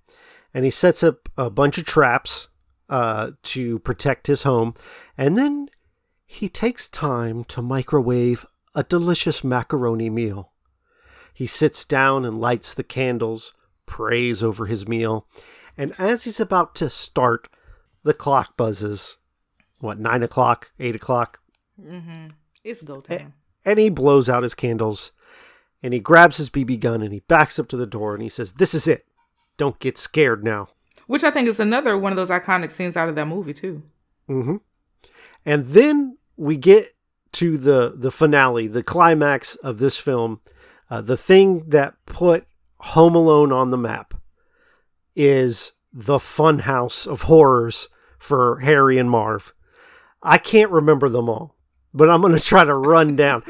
and 0.54 0.64
he 0.64 0.70
sets 0.70 1.02
up 1.02 1.28
a 1.36 1.50
bunch 1.50 1.76
of 1.76 1.84
traps 1.84 2.48
uh, 2.88 3.32
to 3.42 3.80
protect 3.80 4.28
his 4.28 4.44
home, 4.44 4.72
and 5.18 5.36
then 5.36 5.68
he 6.24 6.48
takes 6.48 6.88
time 6.88 7.44
to 7.44 7.60
microwave 7.60 8.46
a 8.74 8.82
delicious 8.82 9.44
macaroni 9.44 10.08
meal. 10.08 10.52
He 11.34 11.46
sits 11.46 11.84
down 11.84 12.24
and 12.24 12.40
lights 12.40 12.72
the 12.72 12.84
candles, 12.84 13.52
prays 13.90 14.42
over 14.42 14.66
his 14.66 14.88
meal, 14.88 15.26
and 15.76 15.92
as 15.98 16.24
he's 16.24 16.40
about 16.40 16.74
to 16.76 16.88
start, 16.88 17.48
the 18.04 18.14
clock 18.14 18.56
buzzes. 18.56 19.18
What, 19.80 19.98
nine 19.98 20.22
o'clock, 20.22 20.72
eight 20.78 20.94
o'clock? 20.94 21.40
Mm-hmm. 21.78 22.28
It's 22.64 22.82
go 22.82 23.00
time. 23.00 23.34
And 23.64 23.78
he 23.78 23.90
blows 23.90 24.30
out 24.30 24.42
his 24.42 24.54
candles 24.54 25.12
and 25.82 25.92
he 25.92 26.00
grabs 26.00 26.36
his 26.36 26.50
BB 26.50 26.80
gun 26.80 27.02
and 27.02 27.12
he 27.12 27.20
backs 27.20 27.58
up 27.58 27.68
to 27.68 27.76
the 27.76 27.86
door 27.86 28.14
and 28.14 28.22
he 28.22 28.28
says, 28.28 28.54
This 28.54 28.74
is 28.74 28.86
it. 28.86 29.06
Don't 29.56 29.78
get 29.78 29.98
scared 29.98 30.44
now. 30.44 30.68
Which 31.06 31.24
I 31.24 31.30
think 31.30 31.48
is 31.48 31.60
another 31.60 31.98
one 31.98 32.12
of 32.12 32.16
those 32.16 32.30
iconic 32.30 32.70
scenes 32.70 32.96
out 32.96 33.08
of 33.08 33.16
that 33.16 33.26
movie 33.26 33.52
too. 33.52 33.82
And 35.44 35.66
then 35.66 36.18
we 36.36 36.56
get 36.56 36.94
to 37.32 37.58
the 37.58 37.94
the 37.96 38.10
finale, 38.10 38.66
the 38.66 38.82
climax 38.82 39.56
of 39.56 39.78
this 39.78 39.98
film. 39.98 40.40
Uh, 40.88 41.00
the 41.00 41.16
thing 41.16 41.64
that 41.68 41.94
put 42.06 42.46
Home 42.80 43.14
Alone 43.14 43.52
on 43.52 43.70
the 43.70 43.78
map 43.78 44.14
is 45.14 45.72
the 45.92 46.18
funhouse 46.18 47.06
of 47.06 47.22
horrors 47.22 47.88
for 48.18 48.60
Harry 48.60 48.98
and 48.98 49.10
Marv. 49.10 49.54
I 50.22 50.38
can't 50.38 50.70
remember 50.70 51.08
them 51.08 51.28
all, 51.28 51.56
but 51.92 52.08
I'm 52.08 52.20
going 52.20 52.34
to 52.38 52.40
try 52.40 52.64
to 52.64 52.74
run 52.74 53.16
down. 53.16 53.42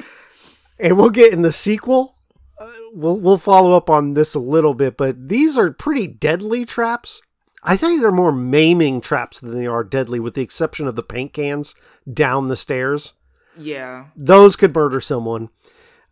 And 0.78 0.96
we'll 0.96 1.10
get 1.10 1.32
in 1.32 1.42
the 1.42 1.52
sequel. 1.52 2.14
Uh, 2.58 2.70
we'll 2.92 3.18
we'll 3.18 3.38
follow 3.38 3.76
up 3.76 3.88
on 3.88 4.12
this 4.12 4.34
a 4.34 4.40
little 4.40 4.74
bit, 4.74 4.96
but 4.96 5.28
these 5.28 5.56
are 5.56 5.72
pretty 5.72 6.06
deadly 6.06 6.64
traps. 6.64 7.22
I 7.62 7.76
think 7.76 8.00
they're 8.00 8.10
more 8.10 8.32
maiming 8.32 9.00
traps 9.00 9.40
than 9.40 9.54
they 9.54 9.66
are 9.66 9.84
deadly, 9.84 10.18
with 10.18 10.34
the 10.34 10.42
exception 10.42 10.88
of 10.88 10.96
the 10.96 11.02
paint 11.02 11.34
cans 11.34 11.74
down 12.10 12.48
the 12.48 12.56
stairs. 12.56 13.12
Yeah. 13.56 14.06
Those 14.16 14.56
could 14.56 14.74
murder 14.74 15.00
someone. 15.00 15.50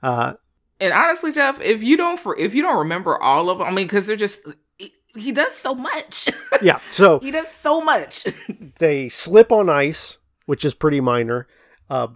Uh, 0.02 0.34
And 0.80 0.92
honestly, 0.92 1.32
Jeff, 1.32 1.60
if 1.60 1.82
you 1.82 1.96
don't 1.96 2.20
for 2.20 2.38
if 2.38 2.54
you 2.54 2.62
don't 2.62 2.78
remember 2.78 3.20
all 3.20 3.50
of 3.50 3.58
them, 3.58 3.66
I 3.66 3.70
mean, 3.70 3.86
because 3.86 4.06
they're 4.06 4.16
just 4.16 4.40
he, 4.78 4.92
he 5.16 5.32
does 5.32 5.52
so 5.54 5.74
much. 5.74 6.28
Yeah, 6.60 6.80
so 6.90 7.20
he 7.20 7.30
does 7.30 7.46
so 7.46 7.80
much. 7.80 8.26
they 8.78 9.08
slip 9.08 9.52
on 9.52 9.70
ice, 9.70 10.18
which 10.46 10.64
is 10.64 10.74
pretty 10.74 11.00
minor. 11.00 11.46
Uh, 11.88 12.08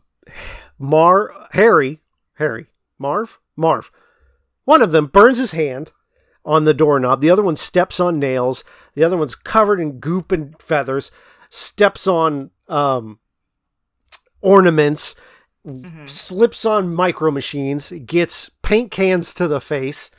Mar 0.80 1.32
Harry 1.52 2.00
Harry 2.38 2.66
Marv 2.98 3.38
Marv, 3.56 3.92
one 4.64 4.82
of 4.82 4.90
them 4.90 5.06
burns 5.06 5.38
his 5.38 5.52
hand 5.52 5.92
on 6.44 6.64
the 6.64 6.74
doorknob. 6.74 7.20
The 7.20 7.30
other 7.30 7.42
one 7.42 7.56
steps 7.56 8.00
on 8.00 8.18
nails. 8.18 8.64
The 8.94 9.04
other 9.04 9.16
one's 9.16 9.34
covered 9.34 9.80
in 9.80 10.00
goop 10.00 10.32
and 10.32 10.60
feathers. 10.60 11.10
Steps 11.50 12.06
on 12.06 12.50
um, 12.68 13.18
ornaments. 14.40 15.14
Slips 16.06 16.64
on 16.64 16.94
micro 16.94 17.30
machines. 17.30 17.92
Gets 18.04 18.50
paint 18.72 18.90
cans 18.90 19.34
to 19.34 19.46
the 19.48 19.60
face. 19.60 20.10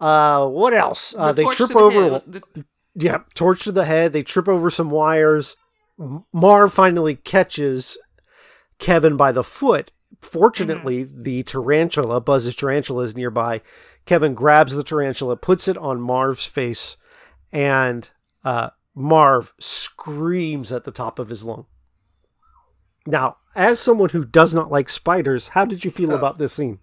Uh, 0.00 0.46
what 0.46 0.72
else? 0.72 1.14
Uh, 1.16 1.32
The 1.32 1.44
they 1.44 1.50
trip 1.50 1.74
over. 1.76 2.22
the- 2.26 2.64
Yeah, 2.94 3.18
torch 3.34 3.64
to 3.64 3.72
the 3.72 3.84
head. 3.84 4.12
They 4.12 4.22
trip 4.22 4.48
over 4.48 4.68
some 4.70 4.90
wires. 4.90 5.56
Marv 6.32 6.72
finally 6.72 7.14
catches 7.16 7.96
Kevin 8.78 9.16
by 9.16 9.32
the 9.32 9.44
foot. 9.44 9.92
Fortunately, 10.20 11.04
the 11.04 11.42
tarantula, 11.42 12.20
Buzz's 12.20 12.54
tarantula, 12.54 13.04
is 13.04 13.16
nearby. 13.16 13.60
Kevin 14.06 14.34
grabs 14.34 14.74
the 14.74 14.82
tarantula, 14.82 15.36
puts 15.36 15.68
it 15.68 15.76
on 15.78 16.00
Marv's 16.00 16.44
face, 16.44 16.96
and 17.52 18.10
uh, 18.44 18.70
Marv 18.94 19.54
screams 19.60 20.72
at 20.72 20.84
the 20.84 20.90
top 20.90 21.18
of 21.18 21.28
his 21.28 21.44
lung. 21.44 21.66
Now, 23.06 23.36
as 23.54 23.78
someone 23.80 24.10
who 24.10 24.24
does 24.24 24.52
not 24.52 24.70
like 24.70 24.88
spiders, 24.88 25.48
how 25.48 25.64
did 25.64 25.84
you 25.84 25.90
feel 25.90 26.12
about 26.12 26.38
this 26.38 26.54
scene? 26.54 26.80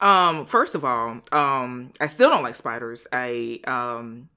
Um, 0.00 0.46
first 0.46 0.74
of 0.74 0.84
all, 0.84 1.20
um, 1.32 1.90
I 2.00 2.06
still 2.06 2.30
don't 2.30 2.42
like 2.42 2.54
spiders. 2.54 3.06
I 3.12 3.60
um 3.66 4.28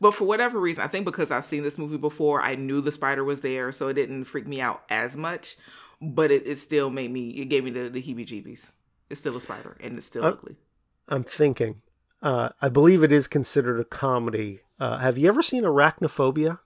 but 0.00 0.14
for 0.14 0.24
whatever 0.24 0.58
reason, 0.58 0.82
I 0.82 0.88
think 0.88 1.04
because 1.04 1.30
I've 1.30 1.44
seen 1.44 1.62
this 1.62 1.76
movie 1.78 1.96
before, 1.96 2.40
I 2.42 2.54
knew 2.54 2.80
the 2.80 2.92
spider 2.92 3.24
was 3.24 3.40
there, 3.40 3.72
so 3.72 3.88
it 3.88 3.94
didn't 3.94 4.24
freak 4.24 4.46
me 4.46 4.60
out 4.60 4.82
as 4.90 5.16
much. 5.16 5.56
But 6.00 6.30
it, 6.32 6.46
it 6.46 6.56
still 6.56 6.90
made 6.90 7.10
me 7.12 7.30
it 7.30 7.46
gave 7.46 7.64
me 7.64 7.70
the, 7.70 7.88
the 7.88 8.02
heebie 8.02 8.26
jeebies. 8.26 8.70
It's 9.10 9.20
still 9.20 9.36
a 9.36 9.40
spider 9.40 9.76
and 9.80 9.96
it's 9.98 10.06
still 10.06 10.24
Uh, 10.24 10.30
ugly. 10.30 10.56
I'm 11.08 11.24
thinking. 11.24 11.82
Uh, 12.22 12.50
I 12.60 12.68
believe 12.68 13.02
it 13.02 13.12
is 13.12 13.26
considered 13.28 13.78
a 13.80 13.84
comedy. 13.84 14.60
Uh, 14.80 14.98
have 14.98 15.18
you 15.18 15.28
ever 15.28 15.42
seen 15.42 15.64
Arachnophobia? 15.64 16.58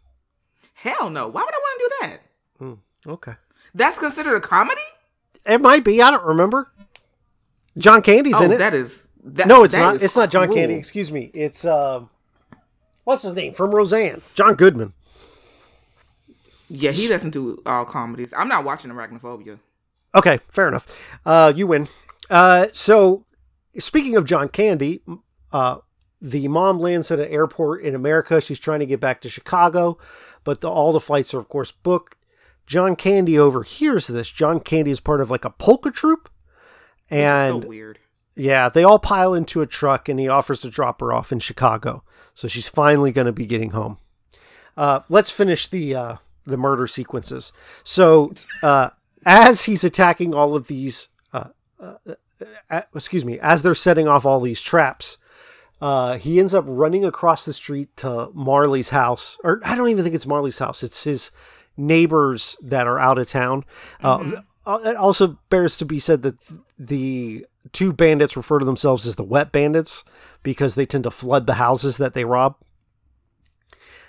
Hell 0.75 1.11
no. 1.11 1.27
Why 1.29 1.43
would 1.43 1.55
I 1.55 1.59
want 1.59 1.81
to 1.81 1.85
do 1.85 1.91
that? 2.01 3.11
Okay. 3.13 3.33
That's 3.75 3.99
considered 3.99 4.37
a 4.37 4.41
comedy? 4.41 4.81
It 5.45 5.61
might 5.61 5.85
be. 5.85 6.03
I 6.03 6.11
don't 6.11 6.25
remember. 6.25 6.69
John 7.79 8.03
Candy's 8.03 8.37
oh, 8.37 8.45
in 8.45 8.53
it. 8.53 8.59
that 8.59 8.75
is 8.75 9.07
that, 9.25 9.49
no, 9.49 9.65
it's 9.65 9.75
that 9.75 9.81
not. 9.81 10.03
It's 10.03 10.17
not 10.17 10.31
John. 10.31 10.53
Candy. 10.53 10.75
Excuse 10.75 11.11
me. 11.11 11.31
It's 11.35 11.65
um, 11.65 12.11
what's 13.05 13.23
his 13.23 13.35
name 13.35 13.53
from 13.53 13.75
Roseanne? 13.75 14.23
John 14.35 14.55
Goodman. 14.55 14.93
Yeah, 16.69 16.91
he 16.91 17.09
doesn't 17.09 17.31
do 17.31 17.63
all 17.65 17.85
comedies. 17.85 18.35
I'm 18.37 18.49
not 18.49 18.65
watching 18.65 18.91
Arachnophobia. 18.91 19.59
Okay, 20.15 20.39
fair 20.49 20.69
enough. 20.69 20.87
Uh, 21.25 21.53
you 21.55 21.67
win. 21.67 21.89
Uh, 22.31 22.67
so 22.73 23.25
speaking 23.79 24.17
of 24.17 24.25
John 24.25 24.49
Candy, 24.49 25.01
uh, 25.53 25.79
the 26.21 26.49
mom 26.49 26.79
lands 26.79 27.11
at 27.11 27.21
an 27.21 27.29
airport 27.29 27.83
in 27.83 27.95
America. 27.95 28.41
She's 28.41 28.59
trying 28.59 28.81
to 28.81 28.87
get 28.87 29.01
back 29.01 29.21
to 29.21 29.29
Chicago, 29.29 29.99
but 30.43 30.61
the, 30.61 30.71
all 30.71 30.93
the 30.93 31.01
flights 31.01 31.35
are 31.35 31.39
of 31.39 31.49
course 31.49 31.71
booked. 31.71 32.17
John 32.67 32.97
Candy 32.97 33.39
overhears 33.39 34.09
this. 34.09 34.29
John 34.29 34.59
Candy 34.59 34.91
is 34.91 34.99
part 34.99 35.21
of 35.21 35.31
like 35.31 35.45
a 35.45 35.51
polka 35.51 35.91
troupe, 35.91 36.29
and 37.11 37.63
so 37.63 37.69
weird. 37.69 37.99
Yeah, 38.35 38.69
they 38.69 38.85
all 38.85 38.99
pile 38.99 39.33
into 39.33 39.63
a 39.63 39.67
truck 39.67 40.09
and 40.09 40.21
he 40.21 40.29
offers 40.29 40.61
to 40.61 40.71
drop 40.71 41.01
her 41.01 41.13
off 41.13 41.33
in 41.33 41.39
Chicago. 41.39 42.03
So 42.35 42.49
she's 42.49 42.69
finally 42.69 43.11
going 43.13 43.27
to 43.27 43.33
be 43.33 43.47
getting 43.47 43.71
home. 43.71 43.99
Uh, 44.77 45.01
let's 45.09 45.31
finish 45.31 45.69
the 45.69 45.95
uh, 45.95 46.17
the 46.45 46.59
murder 46.59 46.87
sequences. 46.87 47.53
So 47.83 48.33
uh, 48.63 48.91
as 49.25 49.65
he's 49.65 49.85
attacking 49.85 50.35
all 50.35 50.55
of 50.55 50.67
these, 50.67 51.09
uh, 51.33 51.49
uh, 51.81 51.95
uh, 52.71 52.83
excuse 52.95 53.25
me, 53.25 53.39
as 53.41 53.63
they're 53.63 53.75
setting 53.75 54.07
off 54.07 54.27
all 54.27 54.41
these 54.41 54.61
traps, 54.61 55.17
uh, 55.81 56.19
he 56.19 56.39
ends 56.39 56.55
up 56.55 56.65
running 56.67 57.05
across 57.05 57.45
the 57.45 57.53
street 57.53 57.97
to 57.97 58.31
Marley's 58.35 58.91
house. 58.91 59.39
Or 59.43 59.61
I 59.65 59.75
don't 59.75 59.89
even 59.89 60.05
think 60.05 60.15
it's 60.15 60.27
Marley's 60.27 60.59
house. 60.59 60.83
It's 60.83 61.05
his 61.05 61.31
neighbors 61.77 62.57
that 62.63 62.87
are 62.87 62.99
out 62.99 63.19
of 63.19 63.29
town. 63.29 63.65
Uh, 64.03 64.43
it 64.67 64.97
also 64.97 65.39
bears 65.49 65.77
to 65.79 65.85
be 65.85 65.99
said 65.99 66.23
that 66.23 66.37
the 66.79 67.47
two 67.73 67.93
bandits 67.93 68.37
refer 68.37 68.59
to 68.59 68.65
themselves 68.65 69.07
as 69.07 69.17
the 69.17 69.25
wet 69.25 69.53
bandits 69.53 70.05
because 70.43 70.75
they 70.75 70.87
tend 70.87 71.05
to 71.05 71.11
flood 71.11 71.47
the 71.47 71.55
houses 71.55 71.97
that 71.99 72.15
they 72.15 72.25
rob. 72.25 72.57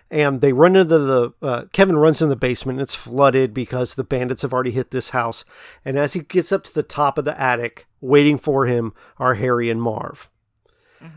And 0.09 0.39
they 0.39 0.53
run 0.53 0.75
into 0.77 0.97
the 0.97 1.33
uh, 1.41 1.65
Kevin 1.73 1.97
runs 1.97 2.21
in 2.21 2.29
the 2.29 2.37
basement. 2.37 2.77
And 2.77 2.83
it's 2.83 2.95
flooded 2.95 3.53
because 3.53 3.95
the 3.95 4.05
bandits 4.05 4.41
have 4.41 4.53
already 4.53 4.71
hit 4.71 4.91
this 4.91 5.09
house. 5.09 5.43
And 5.83 5.97
as 5.97 6.13
he 6.13 6.21
gets 6.21 6.51
up 6.51 6.63
to 6.63 6.73
the 6.73 6.83
top 6.83 7.17
of 7.17 7.25
the 7.25 7.39
attic, 7.39 7.87
waiting 7.99 8.37
for 8.37 8.65
him 8.67 8.93
are 9.17 9.33
Harry 9.35 9.69
and 9.69 9.81
Marv. 9.81 10.29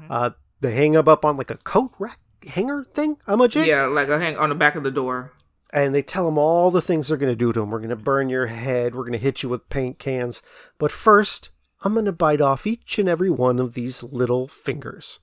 Uh, 0.09 0.31
they 0.61 0.74
hang 0.74 0.96
up 0.96 1.09
up 1.09 1.24
on 1.24 1.37
like 1.37 1.50
a 1.50 1.57
coat 1.57 1.92
rack 1.98 2.18
hanger 2.46 2.85
thing. 2.85 3.16
I'm 3.26 3.40
a 3.40 3.48
jig 3.48 3.66
Yeah, 3.66 3.87
like 3.87 4.09
a 4.09 4.18
hang 4.18 4.37
on 4.37 4.48
the 4.48 4.55
back 4.55 4.74
of 4.74 4.83
the 4.83 4.90
door. 4.90 5.33
And 5.72 5.94
they 5.94 6.02
tell 6.02 6.28
him 6.28 6.38
all 6.38 6.70
the 6.70 6.83
things 6.83 7.09
they're 7.09 7.16
going 7.16 7.33
to 7.33 7.37
do 7.37 7.52
to 7.52 7.62
him. 7.62 7.70
We're 7.70 7.78
going 7.78 7.90
to 7.90 7.96
burn 7.96 8.28
your 8.28 8.46
head. 8.46 8.94
We're 8.94 9.02
going 9.02 9.12
to 9.12 9.18
hit 9.18 9.42
you 9.42 9.48
with 9.48 9.68
paint 9.68 9.98
cans. 9.98 10.42
But 10.78 10.92
first, 10.92 11.50
I'm 11.83 11.94
going 11.94 12.04
to 12.06 12.12
bite 12.12 12.40
off 12.40 12.66
each 12.66 12.98
and 12.98 13.09
every 13.09 13.30
one 13.30 13.59
of 13.59 13.74
these 13.74 14.02
little 14.02 14.48
fingers. 14.48 15.20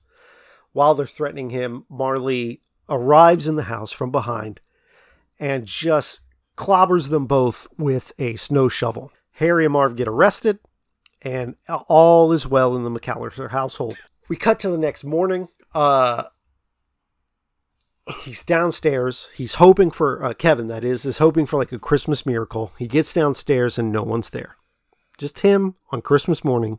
While 0.72 0.94
they're 0.94 1.06
threatening 1.06 1.50
him, 1.50 1.84
Marley 1.88 2.62
arrives 2.88 3.46
in 3.46 3.56
the 3.56 3.64
house 3.64 3.92
from 3.92 4.10
behind 4.10 4.60
and 5.38 5.66
just 5.66 6.22
clobbers 6.56 7.10
them 7.10 7.26
both 7.26 7.68
with 7.76 8.12
a 8.18 8.36
snow 8.36 8.68
shovel. 8.68 9.12
Harry 9.32 9.64
and 9.64 9.72
Marv 9.72 9.94
get 9.94 10.08
arrested, 10.08 10.58
and 11.22 11.54
all 11.88 12.32
is 12.32 12.46
well 12.46 12.76
in 12.76 12.82
the 12.82 12.90
McAllister 12.90 13.50
household. 13.50 13.96
We 14.28 14.36
cut 14.36 14.58
to 14.60 14.70
the 14.70 14.78
next 14.78 15.04
morning. 15.04 15.46
Uh, 15.74 16.24
he's 18.22 18.44
downstairs. 18.44 19.30
He's 19.34 19.54
hoping 19.54 19.90
for 19.90 20.24
uh, 20.24 20.34
Kevin. 20.34 20.68
That 20.68 20.84
is, 20.84 21.04
is 21.04 21.18
hoping 21.18 21.46
for 21.46 21.58
like 21.58 21.72
a 21.72 21.78
Christmas 21.78 22.24
miracle. 22.26 22.72
He 22.78 22.86
gets 22.86 23.12
downstairs 23.12 23.78
and 23.78 23.92
no 23.92 24.02
one's 24.02 24.30
there. 24.30 24.56
Just 25.16 25.40
him 25.40 25.74
on 25.90 26.02
Christmas 26.02 26.44
morning, 26.44 26.78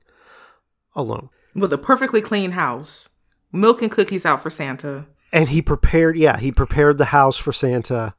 alone. 0.96 1.30
With 1.54 1.74
a 1.74 1.78
perfectly 1.78 2.22
clean 2.22 2.52
house. 2.52 3.10
Milk 3.52 3.82
and 3.82 3.92
cookies 3.92 4.26
out 4.26 4.42
for 4.42 4.50
Santa. 4.50 5.08
And 5.34 5.50
he 5.50 5.62
prepared. 5.62 6.18
Yeah, 6.18 6.38
he 6.38 6.52
prepared 6.52 6.98
the 6.98 7.06
house 7.06 7.38
for 7.38 7.52
Santa. 7.52 8.16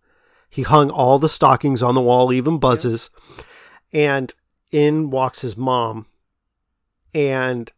He 0.49 0.63
hung 0.63 0.91
all 0.91 1.19
the 1.19 1.29
stockings 1.29 1.83
on 1.83 1.95
the 1.95 2.01
wall, 2.01 2.33
even 2.33 2.59
Buzz's. 2.59 3.11
And 3.93 4.35
in 4.71 5.11
walks 5.11 5.43
his 5.43 5.57
mom, 5.57 6.07
and 7.13 7.71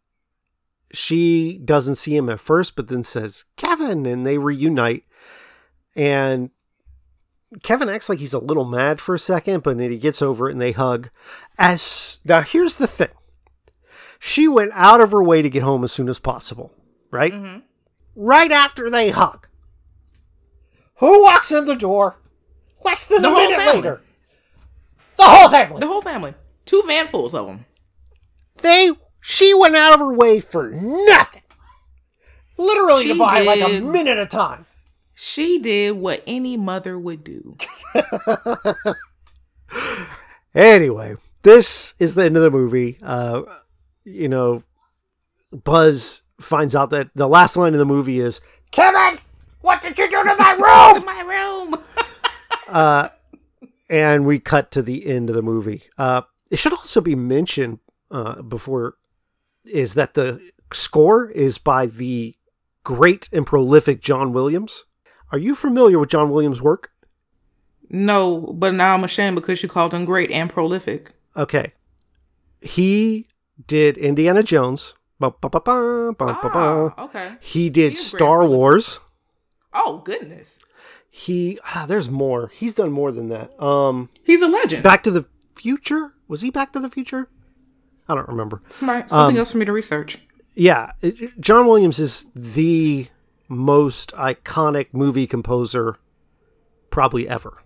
she 0.92 1.58
doesn't 1.58 1.96
see 1.96 2.16
him 2.16 2.28
at 2.28 2.40
first, 2.40 2.76
but 2.76 2.88
then 2.88 3.04
says 3.04 3.44
Kevin, 3.56 4.04
and 4.04 4.26
they 4.26 4.38
reunite. 4.38 5.04
And 5.94 6.50
Kevin 7.62 7.88
acts 7.88 8.08
like 8.08 8.18
he's 8.18 8.32
a 8.34 8.38
little 8.38 8.64
mad 8.64 9.00
for 9.00 9.14
a 9.14 9.18
second, 9.18 9.62
but 9.62 9.76
then 9.78 9.90
he 9.90 9.98
gets 9.98 10.22
over 10.22 10.48
it 10.48 10.52
and 10.52 10.60
they 10.60 10.72
hug. 10.72 11.10
As 11.58 12.20
now, 12.24 12.40
here's 12.42 12.76
the 12.76 12.86
thing: 12.86 13.08
she 14.18 14.48
went 14.48 14.72
out 14.74 15.00
of 15.00 15.12
her 15.12 15.22
way 15.22 15.42
to 15.42 15.50
get 15.50 15.62
home 15.62 15.84
as 15.84 15.92
soon 15.92 16.08
as 16.08 16.18
possible, 16.18 16.72
right? 17.10 17.32
Mm-hmm. 17.32 17.58
Right 18.16 18.50
after 18.52 18.88
they 18.90 19.10
hug, 19.10 19.48
who 20.96 21.22
walks 21.22 21.52
in 21.52 21.64
the 21.66 21.76
door? 21.76 22.16
Less 22.84 23.06
than 23.06 23.22
The 23.22 23.28
a 23.28 23.30
whole 23.32 23.42
minute 23.42 23.56
family. 23.58 23.76
later, 23.76 24.02
the 25.16 25.24
whole 25.24 25.48
family. 25.50 25.80
The 25.80 25.86
whole 25.86 26.02
family. 26.02 26.34
Two 26.64 26.82
vanfuls 26.86 27.34
of 27.34 27.46
them. 27.46 27.66
they 28.62 28.90
she 29.20 29.52
went 29.54 29.76
out 29.76 29.92
of 29.92 30.00
her 30.00 30.12
way 30.12 30.40
for 30.40 30.70
nothing. 30.70 31.42
Literally 32.56 33.08
to 33.08 33.14
buy 33.18 33.42
like 33.42 33.60
a 33.60 33.80
minute 33.80 34.18
a 34.18 34.26
time. 34.26 34.66
She 35.24 35.60
did 35.60 35.92
what 35.92 36.22
any 36.26 36.56
mother 36.56 36.98
would 36.98 37.22
do. 37.22 37.56
Anyway, 40.54 41.16
this 41.42 41.94
is 41.98 42.14
the 42.14 42.24
end 42.24 42.36
of 42.36 42.42
the 42.42 42.50
movie. 42.50 42.98
Uh, 43.02 43.42
you 44.04 44.28
know, 44.28 44.62
Buzz 45.50 46.22
finds 46.40 46.74
out 46.74 46.90
that 46.90 47.08
the 47.14 47.28
last 47.28 47.56
line 47.56 47.72
of 47.72 47.78
the 47.78 47.86
movie 47.86 48.20
is 48.20 48.40
Kevin, 48.70 49.18
what 49.60 49.80
did 49.80 49.98
you 49.98 50.10
do 50.10 50.22
to 50.24 50.36
my 50.36 50.52
room? 50.92 51.00
To 51.00 51.06
my 51.06 51.20
room. 51.22 51.82
uh, 52.68 53.08
and 53.88 54.26
we 54.26 54.38
cut 54.38 54.70
to 54.72 54.82
the 54.82 55.06
end 55.06 55.30
of 55.30 55.36
the 55.36 55.42
movie. 55.42 55.84
Uh, 55.96 56.22
it 56.50 56.58
should 56.58 56.74
also 56.74 57.00
be 57.00 57.14
mentioned 57.14 57.78
uh, 58.10 58.42
before 58.42 58.94
is 59.64 59.94
that 59.94 60.14
the 60.14 60.40
score 60.72 61.30
is 61.30 61.56
by 61.58 61.86
the 61.86 62.34
great 62.84 63.28
and 63.32 63.46
prolific 63.46 64.02
John 64.02 64.32
Williams. 64.32 64.84
Are 65.32 65.38
you 65.38 65.54
familiar 65.54 65.98
with 65.98 66.10
John 66.10 66.30
Williams' 66.30 66.60
work? 66.62 66.92
No, 67.88 68.52
but 68.54 68.74
now 68.74 68.94
I'm 68.94 69.04
ashamed 69.04 69.34
because 69.34 69.62
you 69.62 69.68
called 69.68 69.92
him 69.92 70.04
great 70.04 70.30
and 70.30 70.48
prolific. 70.48 71.12
Okay. 71.36 71.72
He 72.60 73.28
did 73.66 73.96
Indiana 73.98 74.42
Jones. 74.42 74.94
Ah, 76.94 77.04
okay. 77.04 77.36
He 77.40 77.70
did 77.70 77.92
He's. 77.92 78.06
Star 78.06 78.46
Wars. 78.46 79.00
Oh 79.72 79.98
goodness, 80.04 80.58
He 81.10 81.58
ah, 81.64 81.86
there's 81.86 82.10
more. 82.10 82.48
He's 82.48 82.74
done 82.74 82.92
more 82.92 83.12
than 83.12 83.28
that. 83.28 83.58
Um, 83.62 84.10
he's 84.24 84.42
a 84.42 84.48
legend. 84.48 84.82
Back 84.82 85.02
to 85.04 85.10
the 85.10 85.26
Future. 85.54 86.14
Was 86.28 86.40
he 86.40 86.50
Back 86.50 86.72
to 86.72 86.80
the 86.80 86.90
Future? 86.90 87.28
I 88.08 88.14
don't 88.14 88.28
remember. 88.28 88.62
Smart. 88.68 89.04
Um, 89.04 89.08
Something 89.08 89.38
else 89.38 89.52
for 89.52 89.58
me 89.58 89.64
to 89.64 89.72
research. 89.72 90.18
Yeah, 90.54 90.92
John 91.40 91.66
Williams 91.66 91.98
is 91.98 92.26
the 92.34 93.08
most 93.52 94.12
iconic 94.12 94.88
movie 94.92 95.26
composer 95.26 95.96
probably 96.90 97.28
ever. 97.28 97.62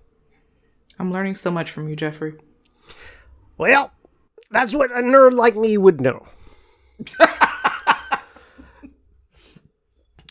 I'm 0.99 1.13
learning 1.13 1.35
so 1.37 1.51
much 1.51 1.71
from 1.71 1.89
you, 1.89 1.97
Jeffrey. 1.97 2.35
Well, 3.59 3.93
that's 4.51 4.75
what 4.75 4.91
a 4.91 5.01
nerd 5.03 5.33
like 5.33 5.57
me 5.57 5.77
would 5.79 6.01
know. 6.01 6.27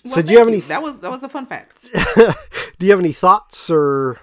Well, 0.03 0.13
so, 0.15 0.21
do 0.21 0.33
you 0.33 0.37
have 0.37 0.47
any? 0.47 0.59
That 0.59 0.83
was 0.83 0.99
that 0.99 1.09
was 1.09 1.23
a 1.23 1.29
fun 1.29 1.47
fact. 1.47 1.77
do 2.77 2.85
you 2.85 2.91
have 2.91 2.99
any 2.99 3.11
thoughts 3.11 3.71
or? 3.71 4.19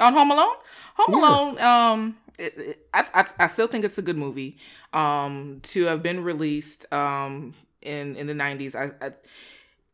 On 0.00 0.12
Home 0.12 0.32
Alone, 0.32 0.56
Home 0.96 1.14
Alone. 1.14 1.60
Um, 1.60 2.16
it, 2.38 2.54
it- 2.58 2.86
I, 2.92 3.04
I 3.14 3.44
I 3.44 3.46
still 3.46 3.68
think 3.68 3.84
it's 3.84 3.98
a 3.98 4.02
good 4.02 4.18
movie. 4.18 4.58
Um, 4.92 5.60
to 5.62 5.84
have 5.84 6.02
been 6.02 6.24
released 6.24 6.92
um 6.92 7.54
in 7.82 8.16
in 8.16 8.26
the 8.26 8.34
'90s, 8.34 8.74
I, 8.74 9.06
I 9.06 9.10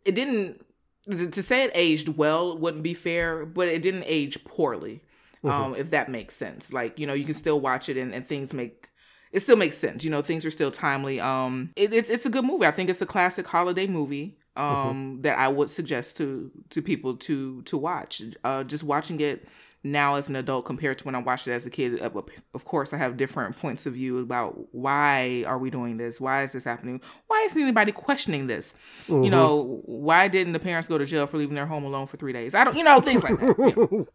it 0.07 0.15
didn't 0.15 0.65
to 1.09 1.43
say 1.43 1.65
it 1.65 1.71
aged 1.75 2.09
well 2.09 2.57
wouldn't 2.59 2.83
be 2.83 2.95
fair, 2.95 3.47
but 3.47 3.69
it 3.69 3.83
didn't 3.83 4.05
age 4.07 4.45
poorly. 4.45 5.03
Um, 5.45 5.77
if 5.77 5.91
that 5.91 6.11
makes 6.11 6.35
sense. 6.35 6.73
Like 6.73 6.99
you 6.99 7.07
know, 7.07 7.15
you 7.15 7.25
can 7.25 7.35
still 7.35 7.61
watch 7.61 7.89
it 7.89 7.97
and, 7.97 8.13
and 8.13 8.27
things 8.27 8.53
make 8.53 8.91
it 9.33 9.41
still 9.41 9.57
makes 9.57 9.77
sense. 9.77 10.05
You 10.05 10.11
know, 10.11 10.23
things 10.23 10.45
are 10.45 10.51
still 10.51 10.71
timely. 10.71 11.21
Um, 11.21 11.71
it, 11.77 11.93
it's 11.93 12.11
it's 12.11 12.27
a 12.27 12.31
good 12.31 12.45
movie. 12.45 12.67
I 12.67 12.73
think 12.73 12.91
it's 12.91 13.03
a 13.03 13.07
classic 13.07 13.47
holiday 13.47 13.87
movie. 13.87 14.39
Um, 14.57 15.19
that 15.21 15.39
I 15.39 15.49
would 15.49 15.69
suggest 15.69 16.17
to 16.17 16.51
to 16.71 16.81
people 16.81 17.17
to 17.19 17.63
to 17.63 17.77
watch. 17.77 18.23
Uh, 18.43 18.65
just 18.65 18.83
watching 18.83 19.21
it 19.21 19.47
now 19.93 20.15
as 20.17 20.29
an 20.29 20.37
adult 20.37 20.65
compared 20.67 20.99
to 20.99 21.05
when 21.05 21.15
I 21.15 21.19
watched 21.19 21.49
it 21.49 21.53
as 21.53 21.67
a 21.67 21.71
kid. 21.71 22.01
uh, 22.01 22.11
Of 22.55 22.65
course, 22.65 22.93
I 22.93 22.97
have 22.99 23.17
different 23.17 23.57
points 23.57 23.87
of 23.87 23.95
view 23.95 24.19
about 24.19 24.75
why 24.75 25.45
are 25.47 25.59
we 25.59 25.71
doing 25.71 25.97
this? 25.97 26.21
Why 26.21 26.43
is 26.43 26.53
this 26.53 26.65
happening? 26.65 27.01
Why 27.27 27.45
isn't 27.47 27.61
anybody 27.63 27.93
questioning 27.93 28.47
this? 28.47 28.75
You 29.09 29.31
know, 29.31 29.81
why 29.85 30.29
didn't 30.29 30.53
the 30.53 30.59
parents 30.61 30.89
go 30.89 30.99
to 30.99 31.07
jail 31.07 31.27
for 31.27 31.39
leaving 31.39 31.55
their 31.55 31.67
home 31.67 31.85
alone 31.85 32.07
for 32.07 32.17
three 32.17 32.33
days? 32.33 32.55
I 32.55 32.65
don't, 32.65 32.77
you 32.77 32.85
know, 32.85 33.01
things 33.01 33.23
like 33.25 33.39
that. 33.41 33.57
you 33.59 33.89
know 33.91 34.09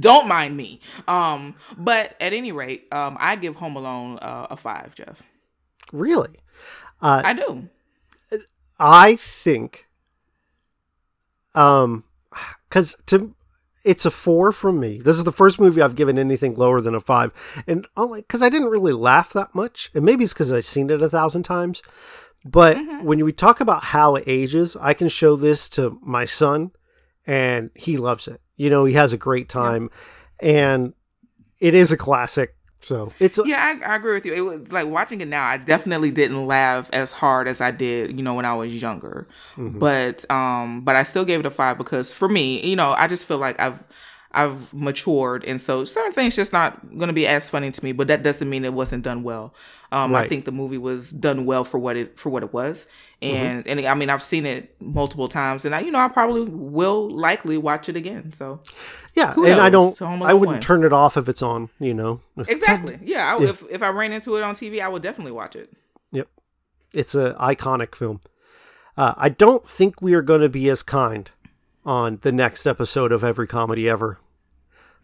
don't 0.00 0.28
mind 0.28 0.54
me 0.54 0.80
um 1.06 1.54
but 1.78 2.14
at 2.20 2.34
any 2.34 2.52
rate 2.52 2.86
um 2.92 3.16
i 3.18 3.34
give 3.36 3.56
home 3.56 3.74
alone 3.74 4.18
uh, 4.20 4.46
a 4.50 4.56
five 4.56 4.94
jeff 4.94 5.22
Really? 5.92 6.40
i 7.00 7.32
do 7.32 7.68
I 8.78 9.16
think 9.16 9.86
um 11.54 12.04
cuz 12.68 12.96
to 13.06 13.34
it's 13.88 14.04
a 14.04 14.10
4 14.10 14.52
from 14.52 14.78
me. 14.78 14.98
This 14.98 15.16
is 15.16 15.24
the 15.24 15.32
first 15.32 15.58
movie 15.58 15.80
I've 15.80 15.94
given 15.94 16.18
anything 16.18 16.54
lower 16.54 16.82
than 16.82 16.94
a 16.94 17.00
5. 17.00 17.64
And 17.66 17.86
only 17.96 18.20
cuz 18.20 18.42
I 18.42 18.50
didn't 18.50 18.68
really 18.68 18.92
laugh 18.92 19.32
that 19.32 19.54
much. 19.54 19.90
And 19.94 20.04
maybe 20.04 20.24
it's 20.24 20.34
cuz 20.34 20.52
I've 20.52 20.66
seen 20.66 20.90
it 20.90 21.00
a 21.00 21.08
thousand 21.08 21.44
times. 21.44 21.82
But 22.44 22.76
mm-hmm. 22.76 23.04
when 23.06 23.24
we 23.24 23.32
talk 23.32 23.60
about 23.60 23.84
how 23.84 24.14
it 24.16 24.24
ages, 24.26 24.76
I 24.78 24.92
can 24.92 25.08
show 25.08 25.36
this 25.36 25.70
to 25.70 25.98
my 26.02 26.26
son 26.26 26.72
and 27.26 27.70
he 27.74 27.96
loves 27.96 28.28
it. 28.28 28.42
You 28.56 28.68
know, 28.68 28.84
he 28.84 28.92
has 28.92 29.14
a 29.14 29.16
great 29.16 29.48
time 29.48 29.88
and 30.38 30.92
it 31.58 31.74
is 31.74 31.90
a 31.90 31.96
classic. 31.96 32.56
So, 32.80 33.10
it's 33.18 33.38
a- 33.38 33.42
yeah 33.44 33.74
I, 33.84 33.92
I 33.92 33.96
agree 33.96 34.14
with 34.14 34.24
you. 34.24 34.32
It 34.34 34.40
was 34.40 34.70
like 34.72 34.86
watching 34.86 35.20
it 35.20 35.28
now 35.28 35.44
i 35.44 35.56
definitely 35.56 36.10
didn't 36.12 36.46
laugh 36.46 36.88
as 36.92 37.10
hard 37.12 37.48
as 37.48 37.60
i 37.60 37.70
did 37.72 38.16
you 38.16 38.22
know 38.22 38.34
when 38.34 38.44
i 38.44 38.54
was 38.54 38.74
younger. 38.80 39.26
But 39.56 40.24
um 40.30 40.82
but 40.82 40.94
i 40.96 41.02
still 41.02 41.24
gave 41.24 41.40
it 41.40 41.46
a 41.46 41.50
five 41.50 41.76
because 41.76 42.12
for 42.12 42.28
me 42.28 42.64
you 42.64 42.76
know 42.76 42.92
i 42.92 43.06
just 43.08 43.24
feel 43.24 43.38
like 43.38 43.58
i've 43.60 43.82
I've 44.30 44.74
matured, 44.74 45.44
and 45.44 45.58
so 45.60 45.84
certain 45.84 46.12
things 46.12 46.36
just 46.36 46.52
not 46.52 46.86
going 46.96 47.08
to 47.08 47.14
be 47.14 47.26
as 47.26 47.48
funny 47.48 47.70
to 47.70 47.84
me. 47.84 47.92
But 47.92 48.08
that 48.08 48.22
doesn't 48.22 48.48
mean 48.48 48.64
it 48.64 48.74
wasn't 48.74 49.02
done 49.02 49.22
well. 49.22 49.54
Um, 49.90 50.14
I 50.14 50.28
think 50.28 50.44
the 50.44 50.52
movie 50.52 50.76
was 50.76 51.10
done 51.10 51.46
well 51.46 51.64
for 51.64 51.78
what 51.78 51.96
it 51.96 52.18
for 52.18 52.28
what 52.28 52.42
it 52.42 52.52
was, 52.52 52.86
and 53.22 53.66
and 53.66 53.80
I 53.80 53.94
mean 53.94 54.10
I've 54.10 54.22
seen 54.22 54.44
it 54.44 54.74
multiple 54.82 55.28
times, 55.28 55.64
and 55.64 55.74
I 55.74 55.80
you 55.80 55.90
know 55.90 55.98
I 55.98 56.08
probably 56.08 56.44
will 56.44 57.08
likely 57.08 57.56
watch 57.56 57.88
it 57.88 57.96
again. 57.96 58.34
So 58.34 58.60
yeah, 59.14 59.32
and 59.34 59.60
I 59.60 59.70
don't 59.70 60.00
I 60.02 60.34
wouldn't 60.34 60.56
one. 60.56 60.60
turn 60.60 60.84
it 60.84 60.92
off 60.92 61.16
if 61.16 61.26
it's 61.26 61.40
on, 61.40 61.70
you 61.80 61.94
know. 61.94 62.20
exactly, 62.36 62.98
yeah. 63.02 63.34
I, 63.34 63.42
If 63.42 63.64
if 63.70 63.82
I 63.82 63.88
ran 63.88 64.12
into 64.12 64.36
it 64.36 64.42
on 64.42 64.54
TV, 64.54 64.82
I 64.82 64.88
would 64.88 65.02
definitely 65.02 65.32
watch 65.32 65.56
it. 65.56 65.72
Yep. 66.12 66.28
It's 66.92 67.14
a 67.14 67.34
iconic 67.40 67.94
film. 67.94 68.20
Uh, 68.96 69.14
I 69.16 69.28
don't 69.30 69.66
think 69.66 70.02
we 70.02 70.12
are 70.12 70.22
going 70.22 70.40
to 70.40 70.48
be 70.48 70.68
as 70.68 70.82
kind 70.82 71.30
on 71.88 72.18
the 72.20 72.30
next 72.30 72.66
episode 72.66 73.12
of 73.12 73.24
Every 73.24 73.46
Comedy 73.46 73.88
Ever. 73.88 74.18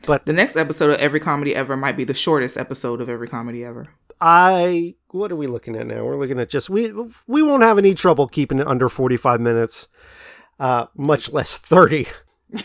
But 0.06 0.26
the 0.26 0.34
next 0.34 0.54
episode 0.54 0.90
of 0.90 1.00
Every 1.00 1.18
Comedy 1.18 1.54
Ever 1.54 1.78
might 1.78 1.96
be 1.96 2.04
the 2.04 2.12
shortest 2.12 2.58
episode 2.58 3.00
of 3.00 3.08
Every 3.08 3.26
Comedy 3.26 3.64
Ever. 3.64 3.86
I 4.20 4.94
what 5.08 5.32
are 5.32 5.36
we 5.36 5.46
looking 5.46 5.76
at 5.76 5.86
now? 5.86 6.04
We're 6.04 6.16
looking 6.16 6.38
at 6.38 6.50
just 6.50 6.68
we 6.68 6.92
we 7.26 7.42
won't 7.42 7.62
have 7.62 7.78
any 7.78 7.94
trouble 7.94 8.28
keeping 8.28 8.58
it 8.58 8.66
under 8.66 8.90
45 8.90 9.40
minutes. 9.40 9.88
Uh 10.60 10.86
much 10.94 11.32
less 11.32 11.56
30. 11.56 12.06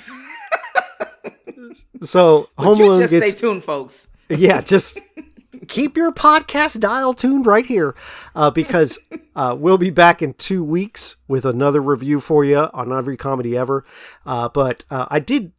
so 2.04 2.50
Home 2.58 2.78
you 2.78 2.88
Alone 2.88 3.00
just 3.00 3.14
gets 3.14 3.32
stay 3.32 3.48
tuned, 3.48 3.64
folks. 3.64 4.10
yeah, 4.28 4.60
just 4.60 5.00
keep 5.68 5.98
your 5.98 6.12
podcast 6.12 6.80
dial 6.80 7.14
tuned 7.14 7.46
right 7.46 7.66
here 7.66 7.96
uh, 8.36 8.52
because 8.52 9.00
uh, 9.36 9.56
we'll 9.58 9.78
be 9.78 9.90
back 9.90 10.22
in 10.22 10.34
two 10.34 10.64
weeks 10.64 11.16
with 11.28 11.46
another 11.46 11.82
review 11.82 12.20
for 12.20 12.46
you 12.46 12.70
on 12.74 12.92
every 12.92 13.18
comedy 13.18 13.58
ever. 13.58 13.86
Uh, 14.26 14.50
but 14.50 14.86
uh, 14.90 15.08
I 15.10 15.20
did 15.20 15.52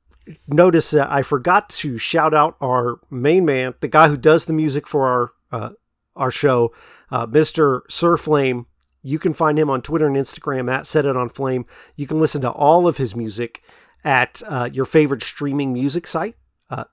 notice 0.46 0.90
that 0.90 1.10
I 1.10 1.22
forgot 1.22 1.68
to 1.70 1.98
shout 1.98 2.34
out 2.34 2.56
our 2.60 3.00
main 3.10 3.44
man, 3.44 3.74
the 3.80 3.88
guy 3.88 4.08
who 4.08 4.16
does 4.16 4.44
the 4.44 4.52
music 4.52 4.86
for 4.86 5.06
our 5.06 5.32
uh, 5.52 5.70
our 6.16 6.30
show, 6.30 6.72
uh, 7.10 7.26
Mr. 7.26 7.80
Sir 7.88 8.16
Flame. 8.16 8.66
You 9.02 9.18
can 9.18 9.32
find 9.32 9.58
him 9.58 9.70
on 9.70 9.80
Twitter 9.80 10.06
and 10.06 10.16
Instagram 10.16 10.70
at 10.70 10.86
Set 10.86 11.06
It 11.06 11.16
On 11.16 11.30
Flame. 11.30 11.64
You 11.96 12.06
can 12.06 12.20
listen 12.20 12.42
to 12.42 12.50
all 12.50 12.86
of 12.86 12.98
his 12.98 13.16
music 13.16 13.62
at 14.04 14.42
your 14.72 14.84
favorite 14.84 15.22
streaming 15.22 15.72
music 15.72 16.06
site. 16.06 16.36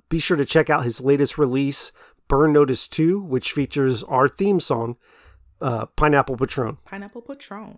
Be 0.08 0.20
sure 0.20 0.38
to 0.38 0.46
check 0.46 0.70
out 0.70 0.86
his 0.86 1.02
latest 1.02 1.38
release, 1.38 1.92
Burn 2.28 2.54
Notice 2.54 2.88
2, 2.88 3.20
which 3.20 3.52
features 3.52 4.04
our 4.04 4.28
theme 4.28 4.60
song, 4.60 4.98
uh, 5.62 5.86
Pineapple 5.88 6.38
Patron. 6.38 6.78
Pineapple 6.86 7.22
Patron. 7.22 7.78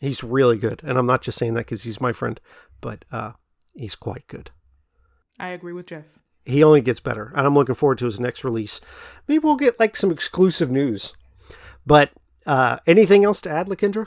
He's 0.00 0.24
really 0.24 0.56
good. 0.56 0.80
And 0.84 0.96
I'm 0.98 1.06
not 1.06 1.22
just 1.22 1.38
saying 1.38 1.54
that 1.54 1.66
because 1.66 1.82
he's 1.82 2.00
my 2.00 2.12
friend, 2.12 2.40
but 2.80 3.04
uh, 3.12 3.32
he's 3.74 3.94
quite 3.94 4.26
good. 4.28 4.50
I 5.38 5.48
agree 5.48 5.72
with 5.72 5.86
Jeff. 5.86 6.04
He 6.44 6.64
only 6.64 6.80
gets 6.80 7.00
better. 7.00 7.32
And 7.36 7.46
I'm 7.46 7.54
looking 7.54 7.74
forward 7.74 7.98
to 7.98 8.06
his 8.06 8.18
next 8.18 8.44
release. 8.44 8.80
Maybe 9.28 9.40
we'll 9.40 9.56
get 9.56 9.78
like 9.78 9.96
some 9.96 10.10
exclusive 10.10 10.70
news. 10.70 11.14
But 11.86 12.10
uh, 12.46 12.78
anything 12.86 13.24
else 13.24 13.40
to 13.42 13.50
add, 13.50 13.68
Lakendra? 13.68 14.06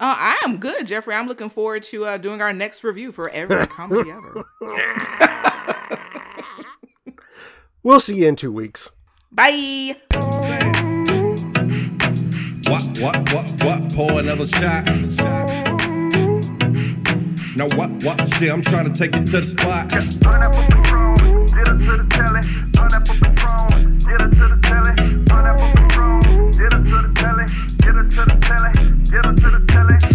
Uh, 0.00 0.16
I 0.18 0.40
am 0.44 0.58
good, 0.58 0.88
Jeffrey. 0.88 1.14
I'm 1.14 1.28
looking 1.28 1.50
forward 1.50 1.84
to 1.84 2.04
uh, 2.04 2.18
doing 2.18 2.42
our 2.42 2.52
next 2.52 2.82
review 2.82 3.12
for 3.12 3.30
every 3.30 3.64
comedy 3.68 4.10
ever. 4.10 4.44
We'll 7.84 8.00
see 8.00 8.16
you 8.16 8.28
in 8.28 8.34
two 8.34 8.50
weeks. 8.50 8.92
Bye. 9.30 9.94
What, 12.64 12.80
what, 13.04 13.16
what, 13.28 13.44
what? 13.60 13.92
Pour 13.92 14.20
another 14.20 14.46
shot. 14.46 14.88
Now, 17.60 17.68
what, 17.76 17.92
what? 18.00 18.16
I'm 18.50 18.62
trying 18.62 18.90
to 18.90 18.94
take 18.96 19.12
you 19.12 19.20
to 19.20 19.36
the 19.36 19.44
spot. 19.44 19.92
Patron, 19.92 21.12
get 21.44 21.76
to 21.76 21.92
the 21.92 22.08
telly. 22.08 22.40
Patron, 22.72 24.00
get 24.00 24.32
to 24.32 24.48
the 24.48 24.56
telly. 24.64 24.96
Get 26.56 26.72
to 26.72 26.96
the 27.04 27.12
telly. 27.20 27.44
Get 27.84 27.92
to 27.92 28.24
the 28.24 28.32
telly, 28.40 28.72
get 29.12 29.36
to 29.36 29.48
the 29.50 29.60
telly. 29.68 30.13